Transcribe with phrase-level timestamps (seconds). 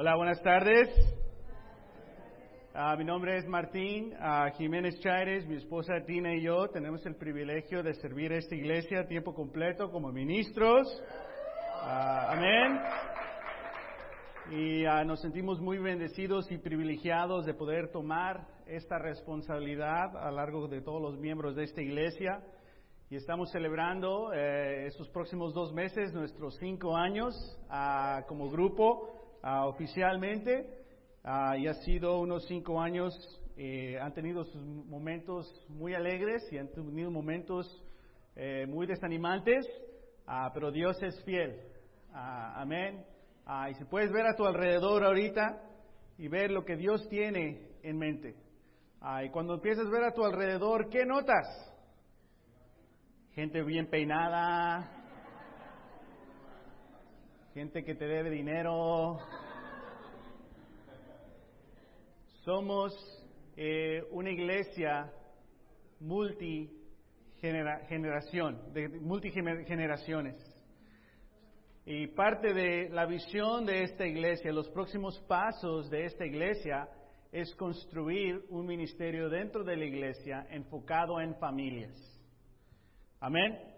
[0.00, 0.88] Hola, buenas tardes.
[2.72, 7.16] Ah, mi nombre es Martín ah, Jiménez Chaires, mi esposa Tina y yo tenemos el
[7.16, 10.86] privilegio de servir a esta iglesia a tiempo completo como ministros.
[11.82, 12.80] Ah, amén.
[14.52, 20.68] Y nos sentimos muy bendecidos y privilegiados de poder tomar esta responsabilidad a lo largo
[20.68, 22.40] de todos los miembros de esta iglesia.
[23.10, 27.34] Y estamos celebrando eh, estos próximos dos meses nuestros cinco años
[28.28, 30.66] como grupo oficialmente.
[31.58, 33.12] y ha sido unos cinco años,
[33.56, 37.66] eh, han tenido sus momentos muy alegres y han tenido momentos
[38.36, 39.66] eh, muy desanimantes,
[40.54, 41.60] pero Dios es fiel.
[42.12, 43.04] amén.
[43.70, 45.60] y si puedes ver a tu alrededor ahorita
[46.18, 48.34] y ver lo que Dios tiene en mente.
[49.24, 51.68] y cuando empiezas a ver a tu alrededor, ¿qué notas?
[53.38, 54.97] gente bien peinada,
[57.58, 59.18] gente que te debe dinero.
[62.44, 62.92] Somos
[63.56, 65.12] eh, una iglesia
[65.98, 70.36] multigeneración, de multigeneraciones.
[71.84, 76.88] Y parte de la visión de esta iglesia, los próximos pasos de esta iglesia,
[77.32, 81.98] es construir un ministerio dentro de la iglesia enfocado en familias.
[83.18, 83.77] Amén.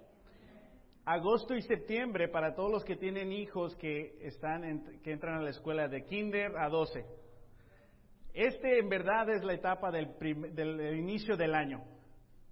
[1.05, 5.51] Agosto y septiembre para todos los que tienen hijos que están que entran a la
[5.51, 7.05] escuela de kinder a 12.
[8.35, 10.15] Este en verdad es la etapa del,
[10.55, 11.83] del, inicio del año.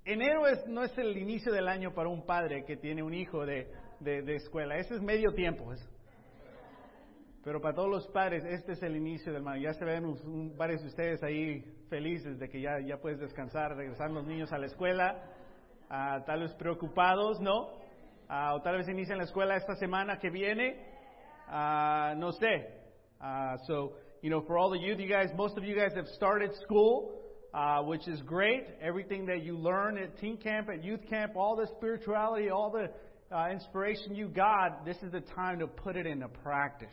[0.05, 3.45] Enero es, no es el inicio del año para un padre que tiene un hijo
[3.45, 3.69] de,
[4.35, 4.77] escuela.
[4.79, 5.71] Ese es medio tiempo.
[7.45, 9.63] Pero para todos los padres, este es el inicio del año.
[9.63, 14.11] Ya se ven varios de ustedes ahí felices de que ya, ya puedes descansar, regresar
[14.11, 15.23] los niños a la escuela
[15.91, 17.71] uh, tal vez preocupados, ¿no?
[18.31, 20.77] Uh, o tal vez inician la escuela esta semana que viene,
[21.49, 22.67] uh, no sé.
[23.23, 26.07] Ah, so, you know, for all the youth, you guys, most of you guys have
[26.09, 27.23] started school,
[27.55, 28.67] ah, which is great.
[28.83, 32.91] Everything that you learn at teen camp, at youth camp, all the spirituality, all the
[33.51, 36.89] inspiration you got, this is the time to put it into practice.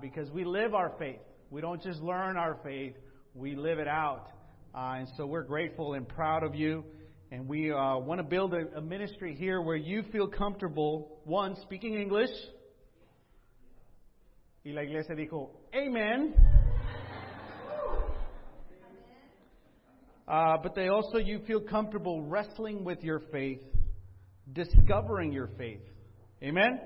[0.00, 1.20] because we live our faith.
[1.50, 2.94] We don't just learn our faith,
[3.34, 4.28] we live it out.
[4.72, 6.84] and so we're grateful and proud of you.
[7.32, 11.56] And we uh, want to build a, a ministry here where you feel comfortable, one,
[11.62, 12.28] speaking English.
[14.66, 16.34] Y la iglesia dijo, Amen.
[20.28, 23.62] Uh, but they also, you feel comfortable wrestling with your faith,
[24.52, 25.80] discovering your faith.
[26.42, 26.80] Amen?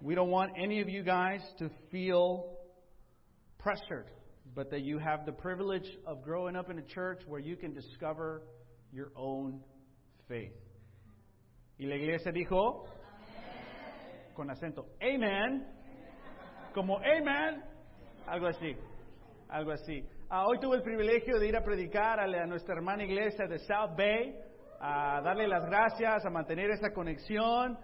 [0.00, 2.58] We don't want any of you guys to feel
[3.58, 4.06] pressured,
[4.54, 7.74] but that you have the privilege of growing up in a church where you can
[7.74, 8.42] discover
[8.92, 9.64] your own
[10.28, 10.52] faith.
[11.78, 12.84] Y la iglesia dijo,
[14.34, 15.66] con acento, Amen,
[16.74, 17.62] como Amen,
[18.26, 18.76] algo así,
[19.48, 20.06] algo así.
[20.28, 23.58] Ah, hoy tuve el privilegio de ir a predicar a, a nuestra hermana iglesia de
[23.60, 24.34] South Bay,
[24.80, 27.78] a darle las gracias, a mantener esa conexión.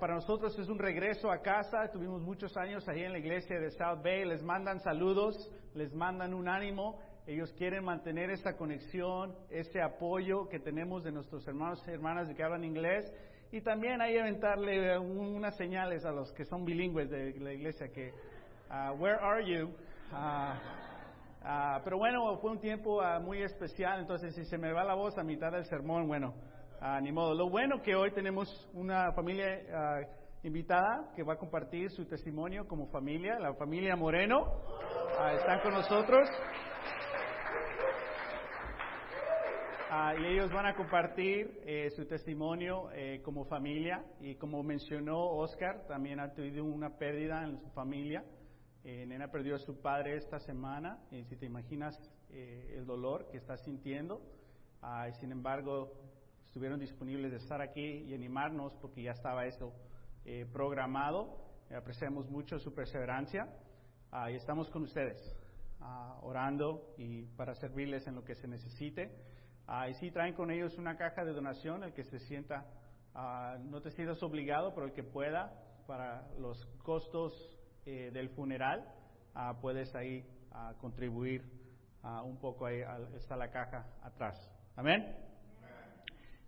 [0.00, 1.90] para nosotros es un regreso a casa.
[1.92, 4.24] Tuvimos muchos años ahí en la iglesia de South Bay.
[4.24, 5.36] Les mandan saludos,
[5.74, 6.98] les mandan un ánimo.
[7.28, 12.42] Ellos quieren mantener esa conexión, ese apoyo que tenemos de nuestros hermanos y hermanas que
[12.42, 13.04] hablan inglés.
[13.52, 18.14] Y también ahí aventarle unas señales a los que son bilingües de la iglesia que,
[18.70, 19.66] uh, where are you?
[20.10, 20.54] Uh,
[21.44, 25.18] uh, pero bueno, fue un tiempo muy especial, entonces si se me va la voz
[25.18, 26.32] a mitad del sermón, bueno,
[27.02, 27.34] ni modo.
[27.34, 30.08] Lo bueno que hoy tenemos una familia
[30.44, 34.62] invitada que va a compartir su testimonio como familia, la familia Moreno,
[35.36, 36.26] están con nosotros.
[39.90, 45.18] Ah, y ellos van a compartir eh, su testimonio eh, como familia y como mencionó
[45.30, 48.22] Oscar, también ha tenido una pérdida en su familia.
[48.84, 53.38] Eh, Nena perdió a su padre esta semana, y si te imaginas el dolor que
[53.38, 54.20] está sintiendo,
[54.82, 55.94] ah, sin embargo
[56.44, 59.72] estuvieron disponibles de estar aquí y animarnos porque ya estaba eso
[60.52, 61.34] programado.
[61.74, 63.48] Apreciamos mucho su perseverancia
[64.12, 65.16] ah, y estamos con ustedes
[66.20, 69.37] orando y para servirles en lo que se necesite.
[69.70, 72.64] Ah, y sí traen con ellos una caja de donación, el que se sienta,
[73.14, 75.52] ah, no te sientas obligado, pero el que pueda,
[75.86, 77.34] para los costos
[77.84, 78.82] eh, del funeral,
[79.34, 80.24] ah, puedes ahí
[80.80, 81.44] contribuir
[82.24, 82.80] un poco, ahí
[83.14, 84.34] está la caja atrás.
[84.74, 85.14] Amén.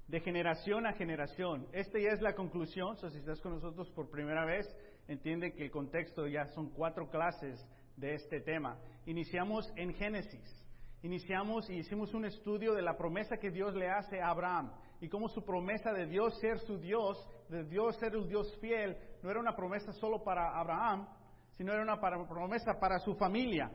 [0.09, 1.69] De generación a generación.
[1.73, 4.67] Esta ya es la conclusión, si estás con nosotros por primera vez,
[5.07, 7.65] entiende que el contexto ya son cuatro clases
[7.97, 8.79] de este tema.
[9.05, 10.60] Iniciamos en Génesis
[11.03, 15.09] iniciamos y hicimos un estudio de la promesa que Dios le hace a Abraham y
[15.09, 17.17] cómo su promesa de Dios ser su Dios,
[17.49, 21.09] de Dios ser un Dios fiel, no era una promesa solo para Abraham,
[21.57, 23.71] sino era una promesa para su familia.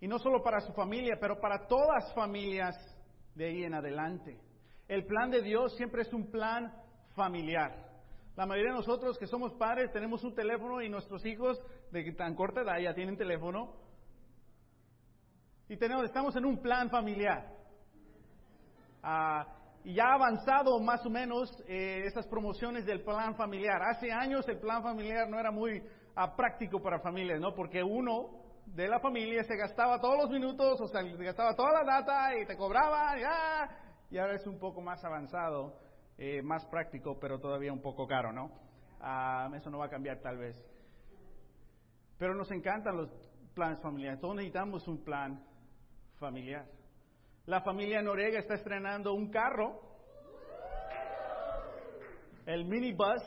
[0.00, 2.76] Y no solo para su familia, pero para todas familias
[3.34, 4.40] de ahí en adelante.
[4.86, 6.72] El plan de Dios siempre es un plan
[7.14, 7.84] familiar.
[8.36, 11.60] La mayoría de nosotros que somos padres tenemos un teléfono y nuestros hijos
[11.92, 13.72] de tan corta edad ya tienen teléfono.
[15.68, 17.46] Y tenemos, estamos en un plan familiar.
[19.02, 19.46] Ah,
[19.82, 23.82] y ya ha avanzado más o menos eh, esas promociones del plan familiar.
[23.82, 25.82] Hace años el plan familiar no era muy
[26.16, 27.54] ah, práctico para familias, ¿no?
[27.54, 31.72] Porque uno de la familia se gastaba todos los minutos, o sea, se gastaba toda
[31.72, 33.68] la data y te cobraba, ya,
[34.10, 35.78] y ahora es un poco más avanzado,
[36.16, 38.50] eh, más práctico, pero todavía un poco caro, ¿no?
[39.00, 40.56] Ah, eso no va a cambiar tal vez.
[42.18, 43.10] Pero nos encantan los
[43.54, 45.44] planes familiares, todos necesitamos un plan
[46.18, 46.66] familiar.
[47.46, 49.80] La familia Noriega está estrenando un carro,
[52.46, 53.22] el minibus,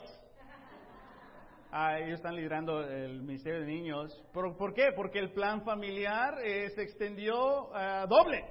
[1.70, 4.24] Ah, ellos están liderando el Ministerio de Niños.
[4.32, 4.92] ¿Por, ¿por qué?
[4.96, 8.42] Porque el plan familiar eh, se extendió uh, doble.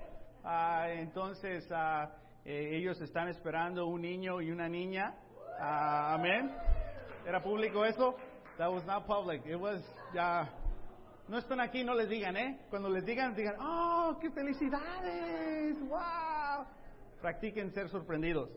[0.43, 2.07] Ah, entonces, uh,
[2.45, 5.15] eh, ellos están esperando un niño y una niña.
[5.59, 6.55] Amén.
[7.25, 8.15] ¿Era público eso?
[8.59, 9.43] That was not public.
[9.47, 9.81] It was,
[10.13, 10.47] ya.
[11.27, 12.57] No están aquí, no les digan, ¿eh?
[12.69, 15.77] Cuando les digan, digan, ¡oh, qué felicidades!
[15.81, 16.65] ¡Wow!
[17.21, 18.49] Practiquen ser sorprendidos.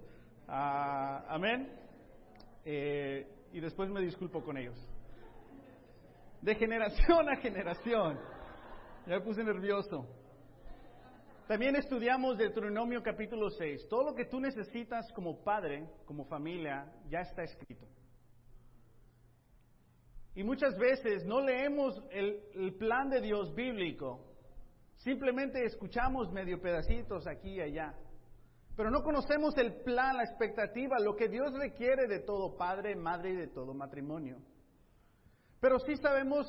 [0.46, 1.68] amén.
[2.64, 4.76] Eh, y después me disculpo con ellos.
[6.42, 8.18] De generación a generación.
[9.06, 10.06] Ya me puse nervioso.
[11.48, 13.88] También estudiamos Deuteronomio capítulo 6.
[13.88, 17.88] Todo lo que tú necesitas como padre, como familia, ya está escrito.
[20.34, 24.20] Y muchas veces no leemos el, plan de Dios bíblico,
[24.96, 27.94] simplemente escuchamos medio pedacitos aquí y allá.
[28.76, 33.30] Pero no conocemos el plan, la expectativa, lo que Dios requiere de todo padre, madre
[33.30, 34.38] y de todo matrimonio.
[35.60, 36.46] Pero sí sabemos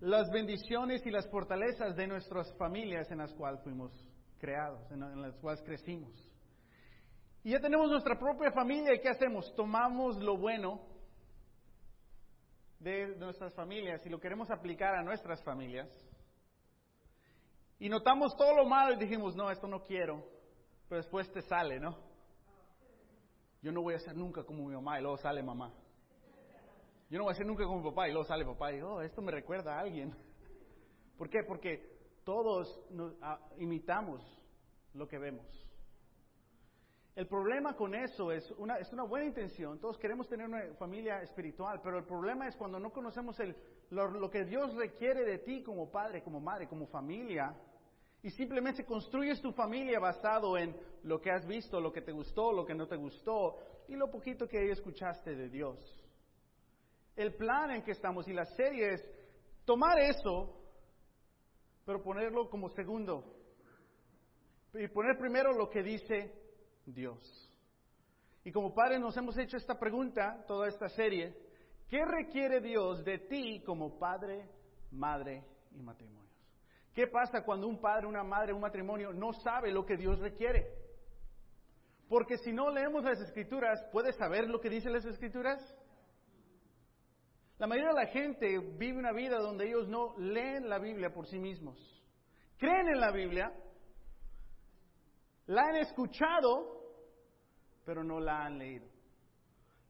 [0.00, 3.92] las bendiciones y las fortalezas de nuestras familias en las cuales fuimos
[4.38, 6.12] creados, en las cuales crecimos.
[7.42, 9.54] Y ya tenemos nuestra propia familia y ¿qué hacemos?
[9.54, 10.93] Tomamos lo bueno
[12.84, 15.88] de nuestras familias y lo queremos aplicar a nuestras familias.
[17.80, 20.34] Y notamos todo lo malo y dijimos, no, esto no quiero
[20.88, 21.96] pero después te sale, ¿no?
[23.62, 25.72] Yo no voy a ser nunca como mi mamá y luego sale mamá.
[27.10, 29.00] Yo no voy a ser nunca como mi papá y luego sale papá y oh,
[29.00, 30.14] esto me recuerda a alguien.
[31.18, 31.42] ¿Por qué?
[31.46, 34.22] Porque todos nos, ah, imitamos
[34.92, 35.46] lo que vemos.
[37.16, 39.78] El problema con eso es una, es una buena intención.
[39.78, 43.54] Todos queremos tener una familia espiritual, pero el problema es cuando no conocemos el,
[43.90, 47.54] lo que Dios requiere de ti como padre, como madre, como familia
[48.20, 50.74] y simplemente construyes tu familia basado en
[51.04, 54.10] lo que has visto, lo que te gustó, lo que no te gustó y lo
[54.10, 55.78] poquito que escuchaste de Dios.
[57.14, 59.08] El plan en que estamos y la serie es
[59.64, 60.58] tomar eso,
[61.84, 63.36] pero ponerlo como segundo.
[64.72, 66.43] Y poner primero lo que dice
[66.86, 67.50] Dios.
[68.44, 71.34] Y como padres nos hemos hecho esta pregunta, toda esta serie,
[71.88, 74.48] ¿qué requiere Dios de ti como padre,
[74.90, 76.30] madre y matrimonio?
[76.94, 80.68] ¿Qué pasa cuando un padre, una madre, un matrimonio no sabe lo que Dios requiere?
[82.08, 85.58] Porque si no leemos las escrituras, ¿puedes saber lo que dicen las escrituras?
[87.58, 91.26] La mayoría de la gente vive una vida donde ellos no leen la Biblia por
[91.26, 91.78] sí mismos.
[92.58, 93.52] Creen en la Biblia,
[95.46, 96.73] la han escuchado,
[97.84, 98.86] pero no la han leído.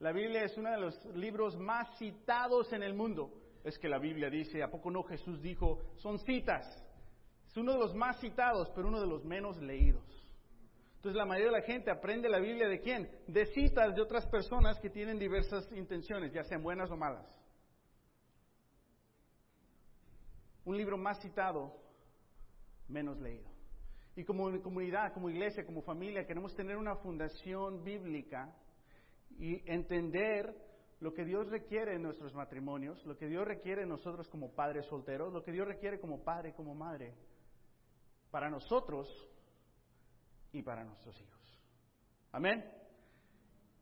[0.00, 3.32] La Biblia es uno de los libros más citados en el mundo.
[3.62, 5.80] Es que la Biblia dice, ¿a poco no Jesús dijo?
[5.96, 6.66] Son citas.
[7.46, 10.04] Es uno de los más citados, pero uno de los menos leídos.
[10.96, 13.10] Entonces la mayoría de la gente aprende la Biblia de quién?
[13.26, 17.26] De citas de otras personas que tienen diversas intenciones, ya sean buenas o malas.
[20.64, 21.76] Un libro más citado,
[22.88, 23.53] menos leído.
[24.16, 28.54] Y como comunidad, como iglesia, como familia, queremos tener una fundación bíblica
[29.38, 30.54] y entender
[31.00, 34.86] lo que Dios requiere en nuestros matrimonios, lo que Dios requiere en nosotros como padres
[34.86, 37.14] solteros, lo que Dios requiere como padre como madre
[38.30, 39.08] para nosotros
[40.52, 41.60] y para nuestros hijos.
[42.32, 42.64] Amén.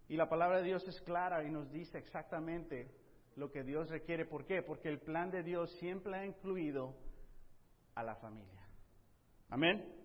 [0.09, 2.91] Y la palabra de Dios es clara y nos dice exactamente
[3.37, 4.27] lo que Dios requiere.
[4.27, 4.63] ¿Por qué?
[4.63, 6.95] Porque el plan de Dios siempre ha incluido
[7.95, 8.67] a la familia.
[9.49, 10.02] Amén.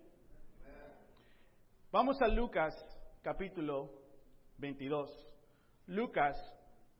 [1.98, 2.76] Vamos a Lucas
[3.22, 3.90] capítulo
[4.58, 5.10] 22.
[5.88, 6.36] Lucas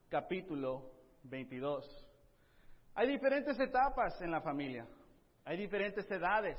[0.09, 0.91] capítulo
[1.23, 1.85] 22.
[2.95, 4.85] Hay diferentes etapas en la familia.
[5.45, 6.57] Hay diferentes edades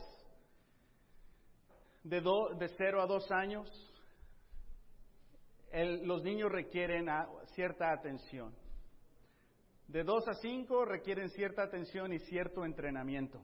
[2.03, 3.95] de, de 0 a 2 años,
[6.05, 7.09] los niños requieren
[7.55, 8.57] cierta atención.
[9.87, 13.39] De 2 a 5 requieren cierta atención y cierto entrenamiento.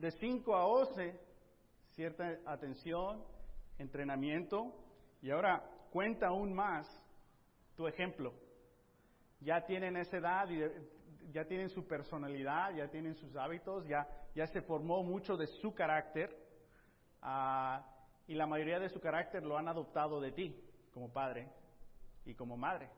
[0.00, 1.27] De 5 a 11,
[1.98, 3.24] cierta atención,
[3.76, 4.72] entrenamiento.
[5.20, 6.86] Y ahora cuenta aún más
[7.74, 8.32] tu ejemplo.
[9.40, 10.62] Ya tienen esa edad y
[11.32, 15.74] ya tienen su personalidad, ya tienen sus hábitos, ya, ya se formó mucho de su
[15.74, 16.30] carácter
[17.24, 17.82] uh,
[18.28, 20.56] y la mayoría de su carácter lo han adoptado de ti
[20.94, 21.48] como padre
[22.24, 22.90] y como madre.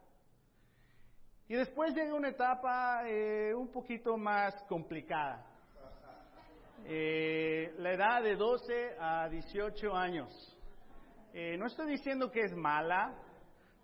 [1.49, 5.50] Y después llega una etapa eh, un poquito más complicada.
[6.84, 10.56] Eh, la edad de 12 a 18 años.
[11.32, 13.14] Eh, no estoy diciendo que es mala,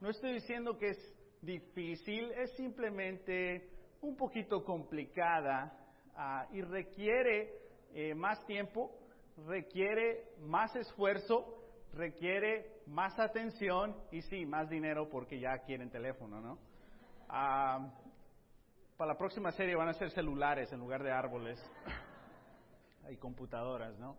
[0.00, 5.72] no estoy diciendo que es difícil, es simplemente un poquito complicada
[6.16, 7.52] ah, y requiere
[7.94, 8.90] eh, más tiempo,
[9.46, 11.62] requiere más esfuerzo,
[11.92, 16.58] requiere más atención y sí, más dinero porque ya quieren teléfono, ¿no?
[17.28, 17.92] Ah,
[18.96, 21.58] para la próxima serie van a ser celulares en lugar de árboles
[23.10, 24.16] y computadoras, ¿no?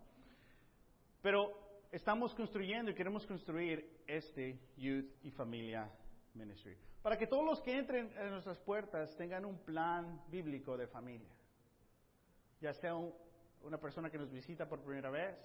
[1.22, 1.52] Pero
[1.90, 5.90] estamos construyendo y queremos construir este Youth y Familia
[6.34, 6.76] Ministry.
[7.02, 11.30] Para que todos los que entren en nuestras puertas tengan un plan bíblico de familia.
[12.60, 12.94] Ya sea
[13.62, 15.36] una persona que nos visita por primera vez,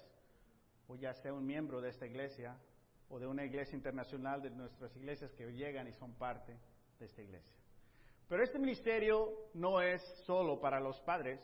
[0.88, 2.58] o ya sea un miembro de esta iglesia,
[3.10, 6.58] o de una iglesia internacional de nuestras iglesias que llegan y son parte
[7.00, 7.56] de esta iglesia.
[8.28, 11.40] Pero este ministerio no es solo para los padres,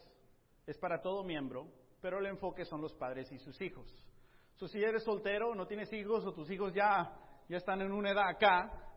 [0.66, 1.68] es para todo miembro,
[2.02, 3.88] pero el enfoque son los padres y sus hijos.
[4.68, 7.14] si eres soltero, no tienes hijos o tus hijos ya,
[7.48, 8.90] ya están en una edad acá,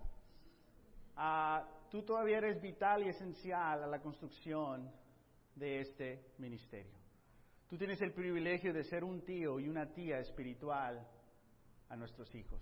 [1.16, 4.90] Ah, tú todavía eres vital y esencial a la construcción
[5.54, 6.98] de este ministerio.
[7.68, 11.06] Tú tienes el privilegio de ser un tío y una tía espiritual
[11.88, 12.60] a nuestros hijos.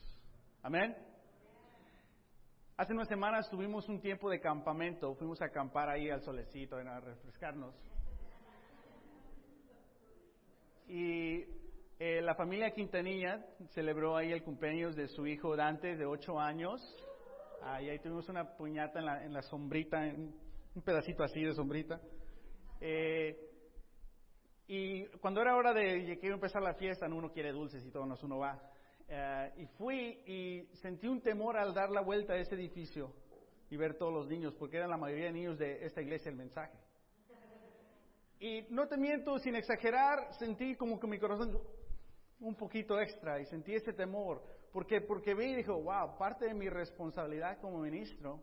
[0.63, 0.97] Amén.
[2.77, 7.01] Hace unas semanas tuvimos un tiempo de campamento, fuimos a acampar ahí al solecito, a
[7.01, 7.75] refrescarnos.
[10.91, 11.47] Y
[12.01, 16.81] eh, la familia Quintanilla celebró ahí el cumpleaños de su hijo Dante, de ocho años.
[17.63, 22.01] Ah, ahí tuvimos una puñata en la, en la sombrita, un pedacito así de sombrita.
[22.81, 23.39] Eh,
[24.67, 27.93] y cuando era hora de que iba a empezar la fiesta, uno quiere dulces y
[27.93, 28.61] todo, no, uno va.
[29.07, 33.15] Eh, y fui y sentí un temor al dar la vuelta a ese edificio
[33.71, 36.37] y ver todos los niños, porque eran la mayoría de niños de esta iglesia el
[36.37, 36.77] mensaje.
[38.41, 41.61] Y no te miento, sin exagerar, sentí como que mi corazón
[42.41, 44.43] un poquito extra y sentí ese temor.
[44.73, 48.43] Porque, porque vi y dijo, wow, parte de mi responsabilidad como ministro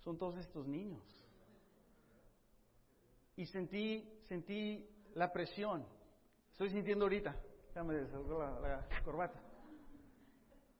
[0.00, 1.02] son todos estos niños.
[3.36, 5.86] Y sentí, sentí la presión.
[6.50, 7.34] Estoy sintiendo ahorita.
[7.68, 9.40] Déjame la, la corbata.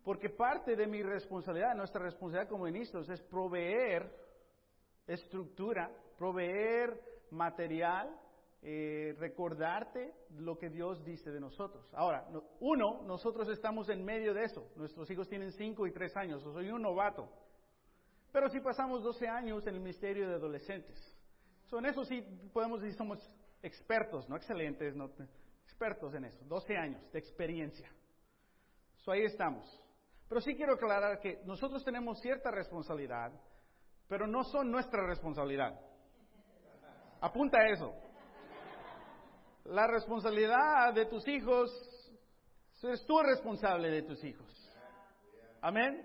[0.04, 4.14] Porque parte de mi responsabilidad, nuestra responsabilidad como ministros, es proveer
[5.06, 8.18] estructura, proveer material
[8.64, 11.84] eh, recordarte lo que Dios dice de nosotros.
[11.94, 12.28] Ahora,
[12.60, 14.70] uno, nosotros estamos en medio de eso.
[14.76, 16.42] Nuestros hijos tienen cinco y tres años.
[16.42, 17.28] soy un novato.
[18.30, 21.18] Pero si pasamos 12 años en el ministerio de adolescentes.
[21.72, 22.22] en eso sí
[22.52, 23.18] podemos decir somos
[23.62, 25.10] expertos, no excelentes, no,
[25.64, 26.44] expertos en eso.
[26.44, 27.90] 12 años de experiencia.
[28.98, 29.82] So, ahí estamos.
[30.28, 33.32] Pero sí quiero aclarar que nosotros tenemos cierta responsabilidad,
[34.06, 35.78] pero no son nuestra responsabilidad.
[37.22, 37.94] Apunta a eso.
[39.66, 41.70] La responsabilidad de tus hijos,
[42.82, 44.50] eres tú responsable de tus hijos.
[45.60, 46.04] Amén.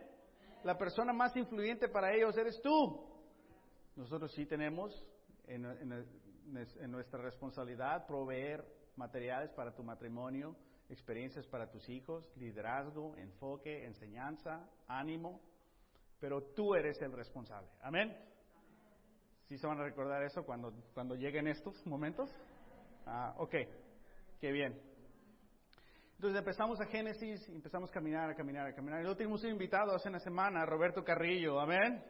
[0.64, 3.04] La persona más influyente para ellos eres tú.
[3.96, 5.04] Nosotros sí tenemos
[5.48, 8.64] en, en nuestra responsabilidad proveer
[8.96, 10.56] materiales para tu matrimonio,
[10.88, 15.42] experiencias para tus hijos, liderazgo, enfoque, enseñanza, ánimo,
[16.20, 17.70] pero tú eres el responsable.
[17.82, 18.16] Amén.
[19.48, 22.30] ¿Sí se van a recordar eso cuando, cuando lleguen estos momentos?
[23.06, 23.56] Ah, ok,
[24.40, 24.80] qué bien.
[26.16, 29.00] Entonces empezamos a Génesis empezamos a caminar, a caminar, a caminar.
[29.00, 32.04] Y luego tuvimos un invitado hace una semana, Roberto Carrillo, amén.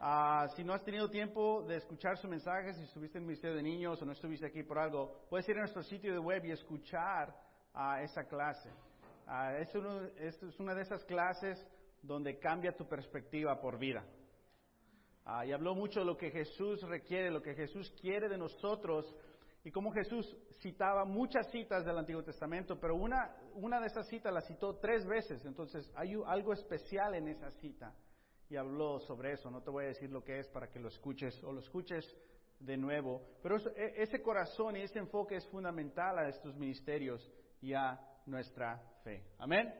[0.00, 3.56] Ah, si no has tenido tiempo de escuchar su mensaje, si estuviste en el Ministerio
[3.56, 6.44] de Niños o no estuviste aquí por algo, puedes ir a nuestro sitio de web
[6.44, 7.32] y escuchar
[7.72, 8.68] a esa clase.
[9.26, 9.72] Ah, es,
[10.42, 11.64] es, una de esas clases
[12.02, 14.04] donde cambia tu perspectiva por vida.
[15.46, 19.14] Y habló mucho de lo que Jesús requiere, lo que Jesús quiere de nosotros
[19.64, 24.32] y como Jesús citaba muchas citas del Antiguo Testamento, pero una, una de esas citas
[24.32, 27.94] la citó tres veces, entonces hay algo especial en esa cita
[28.50, 29.50] y habló sobre eso.
[29.50, 32.04] No te voy a decir lo que es para que lo escuches o lo escuches
[32.58, 37.72] de nuevo, pero e, ese corazón y ese enfoque es fundamental a estos ministerios y
[37.72, 39.22] a nuestra fe.
[39.38, 39.72] Amén.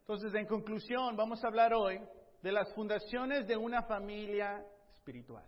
[0.00, 2.00] Entonces, en conclusión, vamos a hablar hoy
[2.42, 4.64] de las fundaciones de una familia
[5.00, 5.44] espiritual.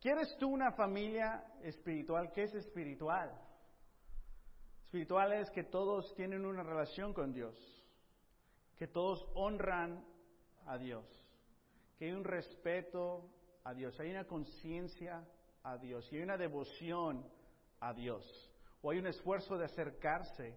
[0.00, 2.30] ¿Quieres tú una familia espiritual?
[2.32, 3.36] ¿Qué es espiritual?
[4.84, 7.56] Espiritual es que todos tienen una relación con Dios,
[8.76, 10.04] que todos honran
[10.66, 11.04] a Dios,
[11.98, 13.28] que hay un respeto
[13.64, 15.26] a Dios, hay una conciencia
[15.64, 17.28] a Dios y hay una devoción
[17.80, 18.24] a Dios,
[18.80, 20.56] o hay un esfuerzo de acercarse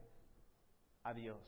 [1.01, 1.41] a Dios.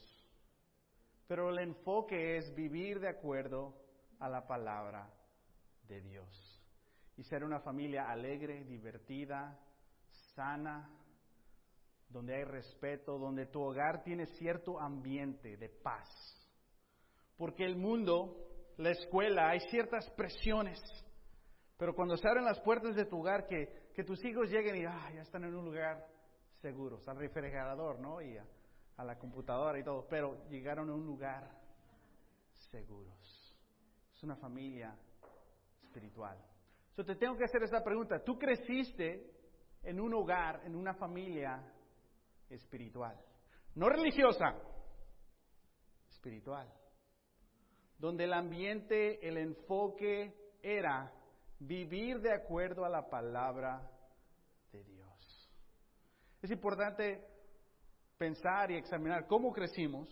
[1.28, 3.76] Pero el enfoque es vivir de acuerdo
[4.20, 5.08] a la palabra
[5.88, 6.54] de Dios
[7.16, 9.60] y ser una familia alegre, divertida,
[10.36, 10.90] sana,
[12.10, 16.10] donde hay respeto, donde tu hogar tiene cierto ambiente de paz.
[17.38, 18.38] Porque el mundo,
[18.78, 20.80] la escuela, hay ciertas presiones.
[21.78, 24.86] Pero cuando se abren las puertas de tu hogar, que, que tus hijos lleguen y
[24.86, 26.08] ah, ya están en un lugar
[26.62, 28.22] seguro, al refrigerador, ¿no?
[28.22, 28.46] Y a,
[28.98, 31.50] a la computadora y todo, pero llegaron a un lugar
[32.72, 33.56] seguros.
[34.14, 34.96] Es una familia
[35.94, 36.38] espiritual.
[36.98, 38.24] Yo te tengo que hacer esta pregunta.
[38.24, 39.32] ¿Tú creciste
[39.84, 41.64] en un hogar, en una familia
[42.50, 43.20] espiritual?
[43.76, 44.56] No religiosa,
[46.10, 46.68] espiritual.
[48.00, 50.34] Donde el ambiente, el enfoque
[50.64, 51.12] era
[51.60, 53.88] vivir de acuerdo a la palabra
[54.72, 55.52] de Dios.
[56.42, 57.24] Es importante
[58.18, 60.10] pensar y examinar cómo crecimos,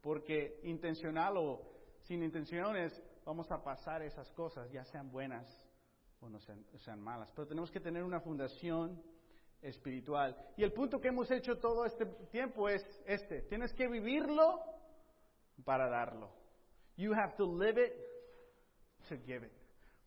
[0.00, 1.62] porque intencional o
[2.02, 2.92] sin intenciones
[3.26, 5.44] vamos a pasar esas cosas, ya sean buenas
[6.20, 7.30] o no sean, sean malas.
[7.32, 9.02] Pero tenemos que tener una fundación
[9.60, 10.36] espiritual.
[10.56, 13.42] Y el punto que hemos hecho todo este tiempo es este.
[13.42, 14.60] Tienes que vivirlo
[15.64, 16.30] para darlo.
[16.96, 17.92] You have to live it
[19.08, 19.52] to give it.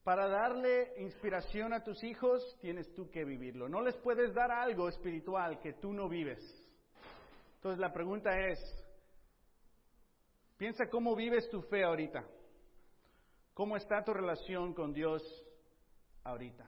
[0.03, 3.67] Para darle inspiración a tus hijos, tienes tú que vivirlo.
[3.67, 6.39] No les puedes dar algo espiritual que tú no vives.
[7.55, 8.59] Entonces la pregunta es,
[10.57, 12.25] piensa cómo vives tu fe ahorita.
[13.59, 15.21] ¿Cómo está tu relación con Dios
[16.23, 16.65] ahorita?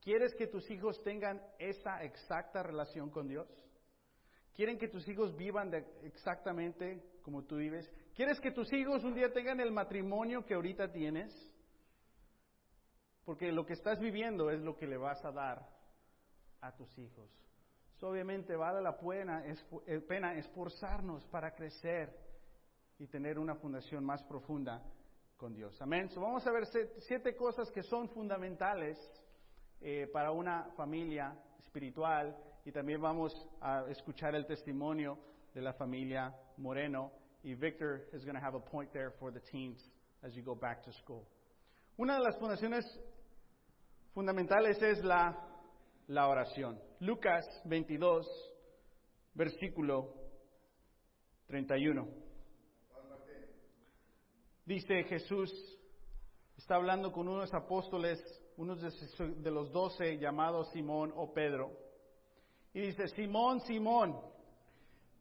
[0.00, 3.48] ¿Quieres que tus hijos tengan esa exacta relación con Dios?
[4.54, 7.92] ¿Quieren que tus hijos vivan exactamente como tú vives?
[8.14, 11.34] ¿Quieres que tus hijos un día tengan el matrimonio que ahorita tienes?
[13.24, 15.68] Porque lo que estás viviendo es lo que le vas a dar
[16.60, 17.28] a tus hijos.
[18.02, 22.16] obviamente vale la pena, eh, pena esforzarnos para crecer
[22.96, 24.80] y tener una fundación más profunda
[25.38, 25.80] con Dios.
[25.80, 26.10] Amén.
[26.16, 26.66] vamos a ver
[26.98, 28.98] siete cosas que son fundamentales
[29.80, 35.16] eh, para una familia espiritual y también vamos a escuchar el testimonio
[35.54, 37.12] de la familia Moreno
[37.44, 39.80] y Victor is going to have a point there for the teens
[40.22, 41.24] as you go back to school.
[41.96, 42.84] Una de las fundaciones
[44.12, 45.38] fundamentales es la,
[46.08, 46.80] la oración.
[46.98, 48.26] Lucas 22,
[49.34, 50.14] versículo
[51.46, 52.27] 31.
[54.68, 55.50] Dice Jesús,
[56.58, 58.20] está hablando con unos apóstoles,
[58.58, 61.70] unos de, los doce llamados Simón o Pedro.
[62.74, 64.20] Y dice, Simón, Simón,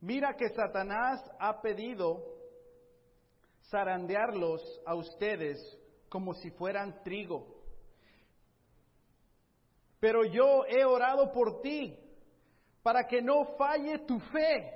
[0.02, 2.26] mira que Satanás ha pedido
[3.70, 5.58] zarandearlos a ustedes
[6.10, 7.48] como si fueran trigo.
[10.02, 11.98] Pero yo he orado por ti
[12.84, 14.74] para que no falle tu fe.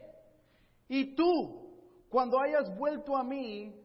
[0.87, 1.75] Y tú,
[2.07, 3.80] cuando hayas vuelto a mí,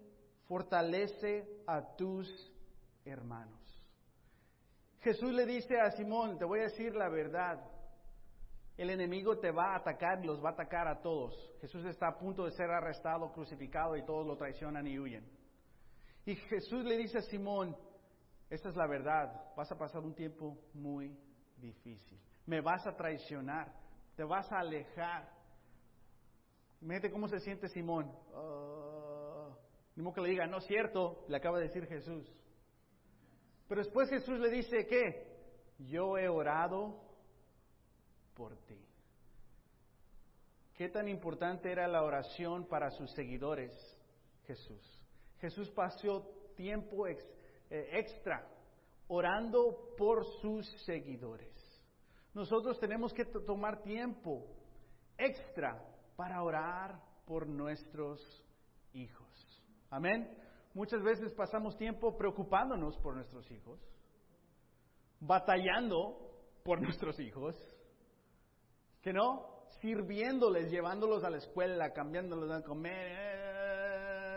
[0.48, 2.28] fortalece a tus
[3.04, 3.60] hermanos.
[5.00, 7.62] Jesús le dice a Simón, te voy a decir la verdad,
[8.76, 11.34] el enemigo te va a atacar y los va a atacar a todos.
[11.60, 15.24] Jesús está a punto de ser arrestado, crucificado y todos lo traicionan y huyen.
[16.24, 17.76] Y Jesús le dice a Simón,
[18.50, 21.16] esta es la verdad, vas a pasar un tiempo muy
[21.56, 22.18] difícil.
[22.46, 23.72] Me vas a traicionar,
[24.16, 25.28] te vas a alejar.
[26.80, 28.12] Mete cómo se siente Simón.
[28.34, 29.15] Oh,
[29.96, 32.30] ni que le diga, no es cierto, le acaba de decir Jesús.
[33.66, 35.26] Pero después Jesús le dice que
[35.78, 37.00] yo he orado
[38.34, 38.78] por ti.
[40.74, 43.72] ¿Qué tan importante era la oración para sus seguidores,
[44.46, 45.02] Jesús?
[45.40, 47.18] Jesús pasó tiempo eh,
[47.70, 48.46] extra
[49.08, 51.54] orando por sus seguidores.
[52.34, 54.46] Nosotros tenemos que tomar tiempo
[55.16, 55.82] extra
[56.16, 58.20] para orar por nuestros
[58.92, 59.55] hijos.
[59.90, 60.28] Amén.
[60.74, 63.80] Muchas veces pasamos tiempo preocupándonos por nuestros hijos,
[65.20, 66.18] batallando
[66.64, 67.56] por nuestros hijos,
[69.00, 73.08] que no, sirviéndoles, llevándolos a la escuela, cambiándolos a comer,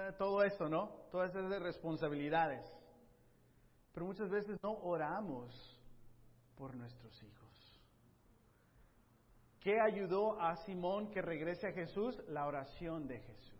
[0.10, 1.08] eh, todo eso, ¿no?
[1.12, 2.66] Todas esas responsabilidades.
[3.94, 5.80] Pero muchas veces no oramos
[6.56, 7.40] por nuestros hijos.
[9.60, 12.18] ¿Qué ayudó a Simón que regrese a Jesús?
[12.28, 13.59] La oración de Jesús.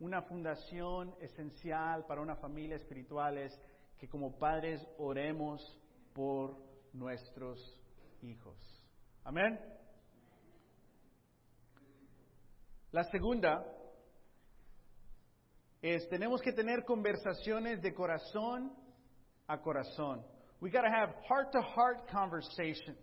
[0.00, 3.58] Una fundación esencial para una familia espiritual es
[3.98, 5.62] que como padres oremos
[6.14, 6.56] por
[6.92, 7.58] nuestros
[8.22, 8.56] hijos.
[9.24, 9.60] Amén.
[12.92, 13.64] La segunda
[15.82, 18.72] es tenemos que tener conversaciones de corazón
[19.46, 20.24] a corazón.
[20.60, 22.98] We got to have heart to heart conversations.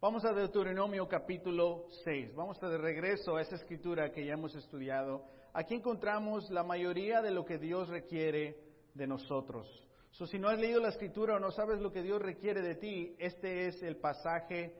[0.00, 2.34] Vamos a Deuteronomio capítulo 6.
[2.34, 5.24] Vamos a de regreso a esa escritura que ya hemos estudiado.
[5.56, 8.58] Aquí encontramos la mayoría de lo que Dios requiere
[8.92, 9.68] de nosotros.
[10.10, 12.74] So, si no has leído la escritura o no sabes lo que Dios requiere de
[12.74, 14.74] ti, este es el pasaje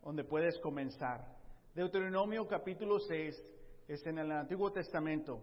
[0.00, 1.36] donde puedes comenzar.
[1.74, 3.34] Deuteronomio capítulo 6
[3.88, 5.42] es en el Antiguo Testamento.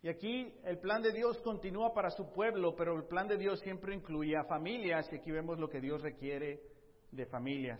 [0.00, 3.60] Y aquí el plan de Dios continúa para su pueblo, pero el plan de Dios
[3.60, 6.62] siempre incluía familias y aquí vemos lo que Dios requiere
[7.10, 7.78] de familias.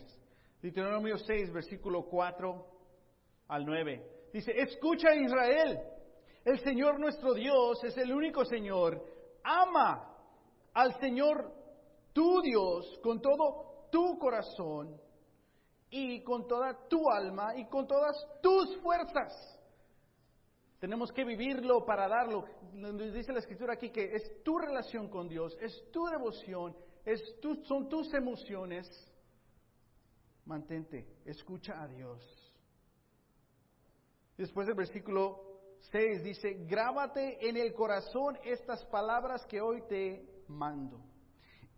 [0.61, 2.67] Deuteronomio 6, versículo 4
[3.49, 4.18] al 9.
[4.33, 5.79] Dice, escucha Israel,
[6.45, 9.03] el Señor nuestro Dios es el único Señor.
[9.43, 10.17] Ama
[10.75, 11.53] al Señor
[12.13, 15.01] tu Dios con todo tu corazón
[15.91, 19.59] y con toda tu alma y con todas tus fuerzas.
[20.79, 22.45] Tenemos que vivirlo para darlo.
[23.13, 27.57] Dice la escritura aquí que es tu relación con Dios, es tu devoción, es tu,
[27.65, 28.87] son tus emociones.
[30.45, 32.38] Mantente, escucha a Dios.
[34.39, 35.41] Después del versículo
[35.91, 41.01] 6 dice, grábate en el corazón estas palabras que hoy te mando.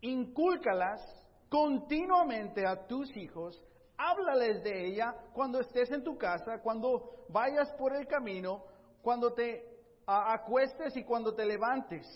[0.03, 1.01] Incúlcalas
[1.49, 3.65] continuamente a tus hijos,
[3.97, 8.63] háblales de ella cuando estés en tu casa, cuando vayas por el camino,
[9.01, 9.65] cuando te
[10.07, 12.07] acuestes y cuando te levantes.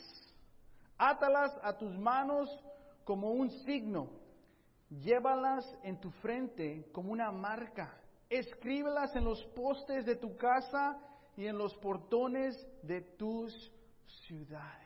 [0.98, 2.50] Átalas a tus manos
[3.04, 4.11] como un signo.
[4.90, 7.98] Llévalas en tu frente como una marca.
[8.38, 10.99] Escríbelas en los postes de tu casa
[11.37, 13.73] y en los portones de tus
[14.27, 14.85] ciudades.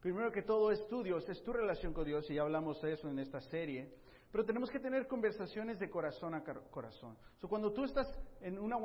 [0.00, 2.92] Primero que todo es tu Dios, es tu relación con Dios y ya hablamos de
[2.92, 3.92] eso en esta serie.
[4.30, 7.16] Pero tenemos que tener conversaciones de corazón a corazón.
[7.48, 8.06] cuando tú estás
[8.40, 8.76] en una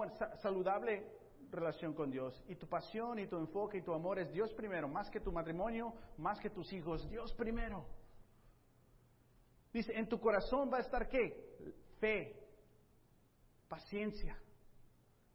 [0.42, 1.06] saludable
[1.52, 4.88] relación con Dios y tu pasión y tu enfoque y tu amor es Dios primero,
[4.88, 7.86] más que tu matrimonio, más que tus hijos, Dios primero.
[9.72, 11.76] Dice, en tu corazón va a estar qué?
[12.00, 12.41] Fe,
[13.72, 14.38] paciencia,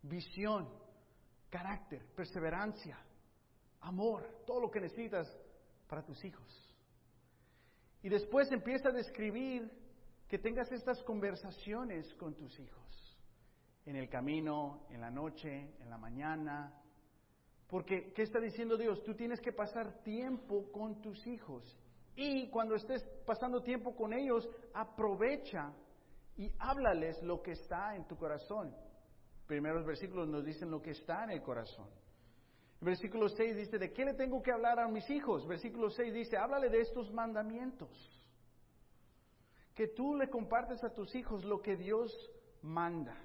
[0.03, 0.69] visión,
[1.49, 2.99] carácter, perseverancia,
[3.81, 5.27] amor, todo lo que necesitas
[5.89, 6.77] para tus hijos.
[8.03, 9.73] Y después empieza a describir
[10.29, 13.19] que tengas estas conversaciones con tus hijos
[13.87, 16.75] en el camino, en la noche, en la mañana.
[17.67, 19.03] Porque, ¿qué está diciendo Dios?
[19.03, 21.65] Tú tienes que pasar tiempo con tus hijos.
[22.15, 25.73] Y cuando estés pasando tiempo con ellos, aprovecha
[26.37, 28.75] y háblales lo que está en tu corazón.
[29.47, 31.89] Primeros versículos nos dicen lo que está en el corazón.
[32.81, 35.47] versículo 6 dice, ¿de qué le tengo que hablar a mis hijos?
[35.47, 37.91] Versículo 6 dice, háblale de estos mandamientos.
[39.75, 42.13] Que tú le compartes a tus hijos lo que Dios
[42.63, 43.17] manda.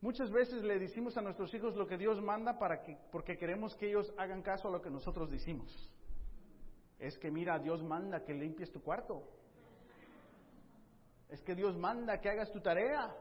[0.00, 3.74] Muchas veces le decimos a nuestros hijos lo que Dios manda para que, porque queremos
[3.76, 5.90] que ellos hagan caso a lo que nosotros decimos.
[6.98, 9.22] Es que mira, Dios manda que limpies tu cuarto.
[11.28, 13.14] Es que Dios manda que hagas tu tarea.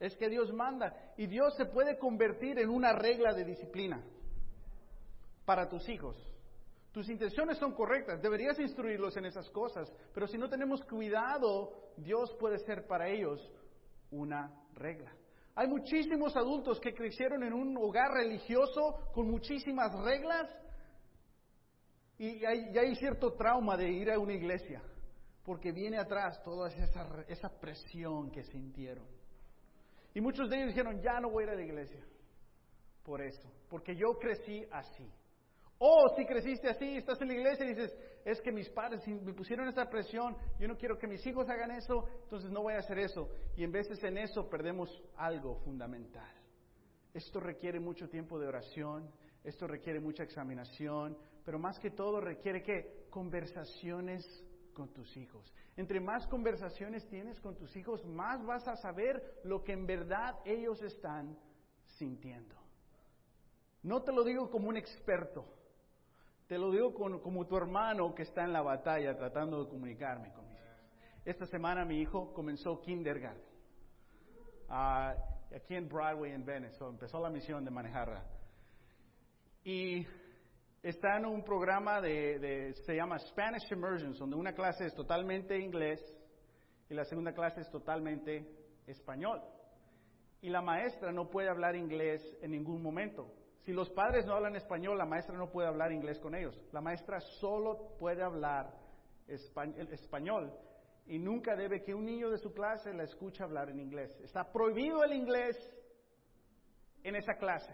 [0.00, 1.12] Es que Dios manda.
[1.16, 4.02] Y Dios se puede convertir en una regla de disciplina
[5.44, 6.16] para tus hijos.
[6.92, 12.34] Tus intenciones son correctas, deberías instruirlos en esas cosas, pero si no tenemos cuidado, Dios
[12.38, 13.40] puede ser para ellos
[14.10, 15.10] una regla.
[15.54, 20.50] Hay muchísimos adultos que crecieron en un hogar religioso con muchísimas reglas
[22.18, 24.82] y hay, cierto trauma de ir a una iglesia
[25.44, 29.06] porque viene atrás toda esa, esa presión que sintieron.
[30.14, 32.04] Y muchos de ellos dijeron, ya no voy a ir a la iglesia
[33.02, 35.10] por eso, porque yo crecí así.
[35.84, 39.32] O si creciste así, estás en la iglesia y dices, es que mis padres me
[39.32, 42.78] pusieron esa presión, yo no quiero que mis hijos hagan eso, entonces no voy a
[42.78, 43.28] hacer eso.
[43.56, 46.30] Y en veces en eso perdemos algo fundamental.
[47.12, 49.10] Esto requiere mucho tiempo de oración,
[49.42, 54.24] esto requiere mucha examinación, pero más que todo requiere que conversaciones
[54.72, 55.52] con tus hijos.
[55.76, 60.36] Entre más conversaciones tienes con tus hijos, más vas a saber lo que en verdad
[60.44, 61.38] ellos están
[61.86, 62.54] sintiendo.
[63.82, 65.44] No te lo digo como un experto,
[66.46, 70.46] te lo digo como tu hermano que está en la batalla tratando de comunicarme con
[70.48, 70.78] mis hijos.
[71.24, 73.52] Esta semana mi hijo comenzó kindergarten.
[74.68, 75.14] Ah,
[75.54, 76.84] aquí en Broadway, en Venice.
[76.84, 78.24] empezó la misión de manejarla.
[79.64, 80.06] Y
[80.82, 86.00] está en un programa de, se llama Spanish Immersion, donde una clase es totalmente inglés
[86.88, 88.44] y la segunda clase es totalmente
[88.86, 89.40] español.
[90.40, 94.56] Y la maestra no puede hablar inglés en ningún momento Si los padres no hablan
[94.56, 96.60] español, la maestra no puede hablar inglés con ellos.
[96.72, 98.74] La maestra solo puede hablar
[99.28, 100.52] español
[101.06, 104.18] y nunca debe que un niño de su clase la escuche hablar en inglés.
[104.20, 105.56] Está prohibido el inglés
[107.04, 107.72] en esa clase.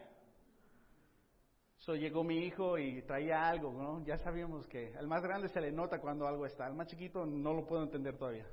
[1.78, 4.04] So, llegó mi hijo y traía algo, ¿no?
[4.04, 7.24] Ya sabíamos que al más grande se le nota cuando algo está, al más chiquito
[7.24, 8.46] no lo puedo entender todavía.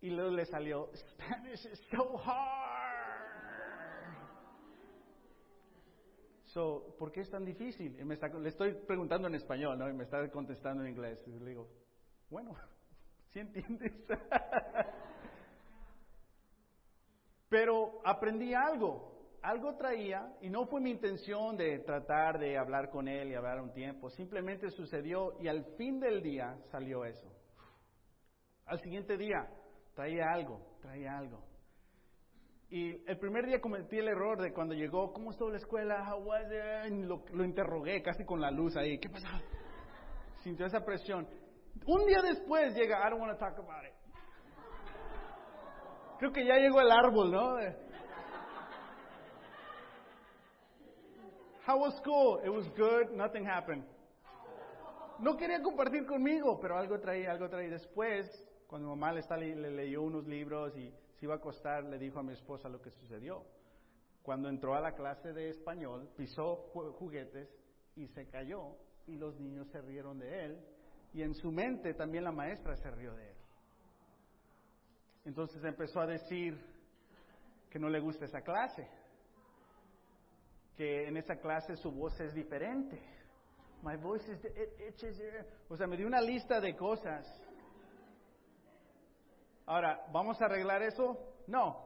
[0.00, 2.68] Y luego le salió, Spanish is so hard.
[6.46, 7.98] So, ¿por qué es tan difícil?
[8.00, 9.88] Y me está, le estoy preguntando en español, ¿no?
[9.88, 11.20] Y me está contestando en inglés.
[11.26, 11.68] Y le digo,
[12.30, 12.56] bueno,
[13.32, 13.92] ¿sí entiendes?
[17.48, 23.08] Pero aprendí algo algo traía y no fue mi intención de tratar de hablar con
[23.08, 27.28] él y hablar un tiempo, simplemente sucedió y al fin del día salió eso.
[28.66, 29.48] Al siguiente día
[29.94, 31.44] traía algo, traía algo.
[32.70, 36.14] Y el primer día cometí el error de cuando llegó, ¿cómo estuvo la escuela?
[36.90, 39.28] Lo, lo interrogué casi con la luz ahí, ¿qué pasa?
[40.42, 41.26] Sintió esa presión.
[41.86, 43.94] Un día después llega, I don't want to talk about it.
[46.18, 47.56] Creo que ya llegó el árbol, ¿no?
[51.68, 52.40] How was school?
[52.42, 53.84] It was good, nothing happened.
[55.20, 57.68] No quería compartir conmigo, pero algo traía, algo traía.
[57.68, 58.26] Después,
[58.66, 62.20] cuando mamá le, está, le, leyó unos libros y se iba a acostar, le dijo
[62.20, 63.44] a mi esposa lo que sucedió.
[64.22, 67.50] Cuando entró a la clase de español, pisó juguetes
[67.96, 68.70] y se cayó
[69.06, 70.58] y los niños se rieron de él
[71.12, 73.36] y en su mente también la maestra se rió de él.
[75.26, 76.58] Entonces empezó a decir
[77.68, 78.88] que no le gusta esa clase
[80.78, 83.02] que en esa clase su voz es diferente.
[83.82, 84.40] My voice is,
[85.68, 87.26] o sea, me dio una lista de cosas.
[89.66, 91.18] Ahora, ¿vamos a arreglar eso?
[91.48, 91.84] No.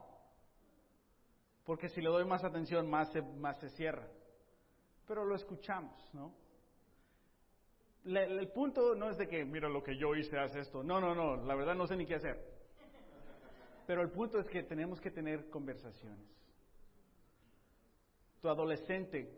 [1.64, 4.06] Porque si le doy más atención, más se, más se cierra.
[5.06, 6.34] Pero lo escuchamos, ¿no?
[8.04, 10.82] el punto no es de que, mira lo que yo hice, haz esto.
[10.82, 12.44] No, no, no, la verdad no sé ni qué hacer.
[13.86, 16.41] Pero el punto es que tenemos que tener conversaciones
[18.42, 19.32] tu adolescente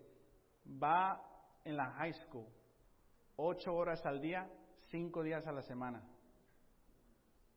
[0.82, 1.22] va
[1.62, 2.46] en la high school
[3.36, 4.50] ocho horas al día,
[4.90, 6.02] cinco días a la semana.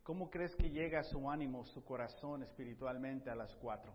[0.03, 3.93] ¿Cómo crees que llega su ánimo, su corazón espiritualmente a las cuatro?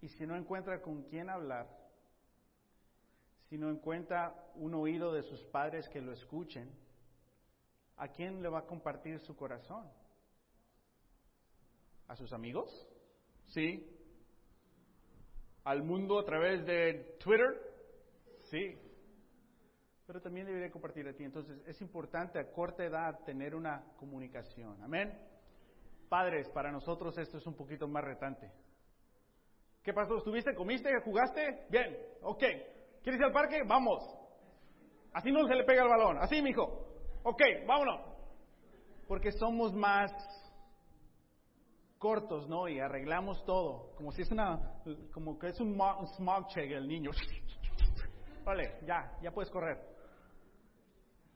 [0.00, 1.68] Y si no encuentra con quién hablar,
[3.48, 6.70] si no encuentra un oído de sus padres que lo escuchen,
[7.98, 9.86] ¿a quién le va a compartir su corazón?
[12.08, 12.86] ¿A sus amigos?
[13.46, 13.95] Sí,
[15.66, 17.60] al mundo a través de Twitter?
[18.44, 18.78] Sí.
[20.06, 21.24] Pero también debería compartir a ti.
[21.24, 24.80] Entonces es importante a corta edad tener una comunicación.
[24.80, 25.12] Amén.
[26.08, 28.48] Padres, para nosotros esto es un poquito más retante.
[29.82, 30.18] ¿Qué pasó?
[30.18, 30.54] ¿Estuviste?
[30.54, 30.88] ¿Comiste?
[31.04, 31.66] ¿Jugaste?
[31.68, 31.98] Bien.
[32.22, 32.44] Ok.
[33.02, 33.62] ¿Quieres ir al parque?
[33.66, 34.04] Vamos.
[35.14, 36.18] Así no se le pega el balón.
[36.18, 36.62] Así, mijo.
[37.24, 38.02] Ok, vámonos.
[39.08, 40.12] Porque somos más
[41.98, 42.68] cortos, ¿no?
[42.68, 44.80] Y arreglamos todo, como si es una,
[45.12, 45.76] como que es un
[46.16, 47.10] smog check el niño.
[48.44, 49.78] Vale, ya, ya puedes correr.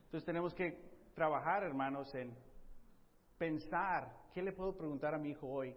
[0.05, 2.37] Entonces tenemos que trabajar, hermanos, en
[3.39, 5.75] pensar, ¿qué le puedo preguntar a mi hijo hoy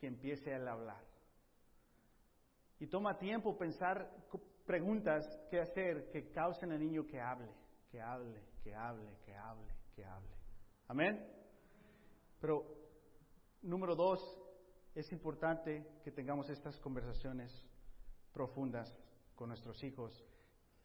[0.00, 1.02] que empiece a hablar?
[2.80, 4.10] Y toma tiempo pensar
[4.66, 7.52] preguntas que hacer que causen al niño que hable,
[7.90, 10.30] que hable, que hable, que hable, que hable.
[10.88, 11.26] Amén.
[12.40, 12.81] Pero
[13.62, 14.20] Número dos,
[14.94, 17.50] es importante que tengamos estas conversaciones
[18.32, 18.92] profundas
[19.36, 20.12] con nuestros hijos.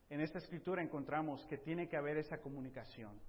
[0.10, 3.20] En esta escritura encontramos que tiene que haber esa comunicación.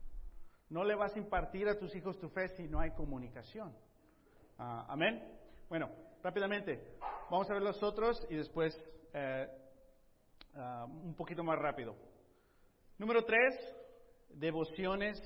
[0.69, 3.75] No le vas a impartir a tus hijos tu fe si no hay comunicación.
[4.59, 5.23] Ah, amén.
[5.69, 5.91] Bueno,
[6.23, 6.97] rápidamente,
[7.31, 8.79] vamos a ver los otros y después
[9.15, 9.49] eh,
[10.57, 11.97] ah, un poquito más rápido.
[12.99, 13.55] Número tres,
[14.29, 15.19] devociones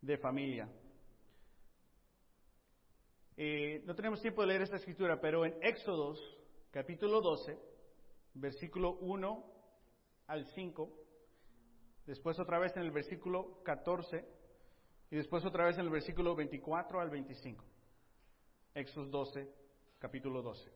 [0.00, 0.68] de familia.
[3.40, 6.18] Eh, no tenemos tiempo de leer esta escritura, pero en Éxodos,
[6.72, 7.56] capítulo 12,
[8.34, 9.44] versículo 1
[10.26, 10.92] al 5,
[12.04, 14.26] después otra vez en el versículo 14
[15.12, 17.64] y después otra vez en el versículo 24 al 25.
[18.74, 19.48] Éxodos 12,
[20.00, 20.68] capítulo 12.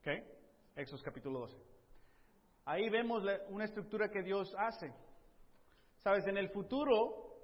[0.00, 0.06] ¿Ok?
[0.74, 1.54] Éxodos capítulo 12.
[2.64, 4.90] Ahí vemos una estructura que Dios hace.
[5.98, 7.36] Sabes, en el futuro,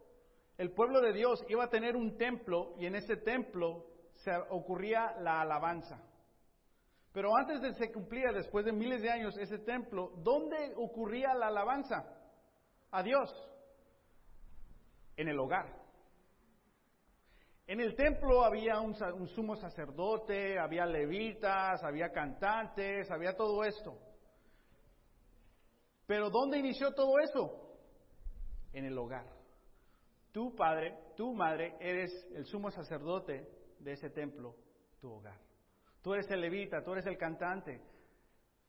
[0.57, 3.91] el pueblo de Dios iba a tener un templo y en ese templo
[4.25, 6.01] se ocurría la alabanza.
[7.13, 11.49] Pero antes de se cumplía, después de miles de años, ese templo, ¿dónde ocurría la
[11.49, 12.05] alabanza?
[12.91, 13.31] A Dios.
[15.17, 15.85] En el hogar.
[17.67, 23.97] En el templo había un, un, sumo sacerdote, había levitas, había cantantes, había todo esto.
[26.07, 27.79] Pero ¿dónde inició todo eso?
[28.73, 29.27] En el hogar.
[30.33, 34.57] Tu padre, tu madre, eres el sumo sacerdote de ese templo,
[35.01, 35.39] tu hogar.
[36.03, 37.81] Tú eres el levita, tú eres el cantante.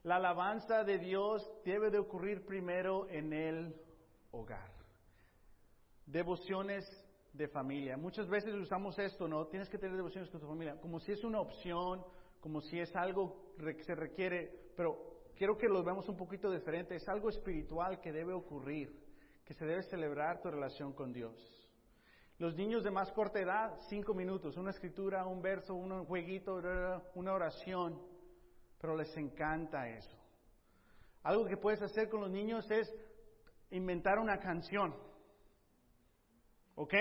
[0.04, 3.76] La alabanza de Dios debe de ocurrir primero en el
[4.32, 4.70] hogar.
[6.06, 6.86] Devociones
[7.34, 7.98] de familia.
[7.98, 9.48] Muchas veces usamos esto, ¿no?
[9.48, 12.06] Tienes que tener devociones con tu familia, como si es una opción,
[12.40, 16.96] como si es algo que se requiere, pero quiero que lo veamos un poquito diferente.
[16.96, 18.96] Es algo espiritual que debe ocurrir,
[19.44, 21.55] que se debe celebrar tu relación con Dios.
[22.38, 26.62] Los niños de más corta edad, cinco minutos, una escritura, un verso, un jueguito,
[27.14, 28.02] una oración,
[28.80, 30.18] pero les encanta eso.
[31.24, 32.94] Algo que puedes hacer con los niños es
[33.72, 34.94] inventar una canción.
[36.76, 36.94] ¿Ok?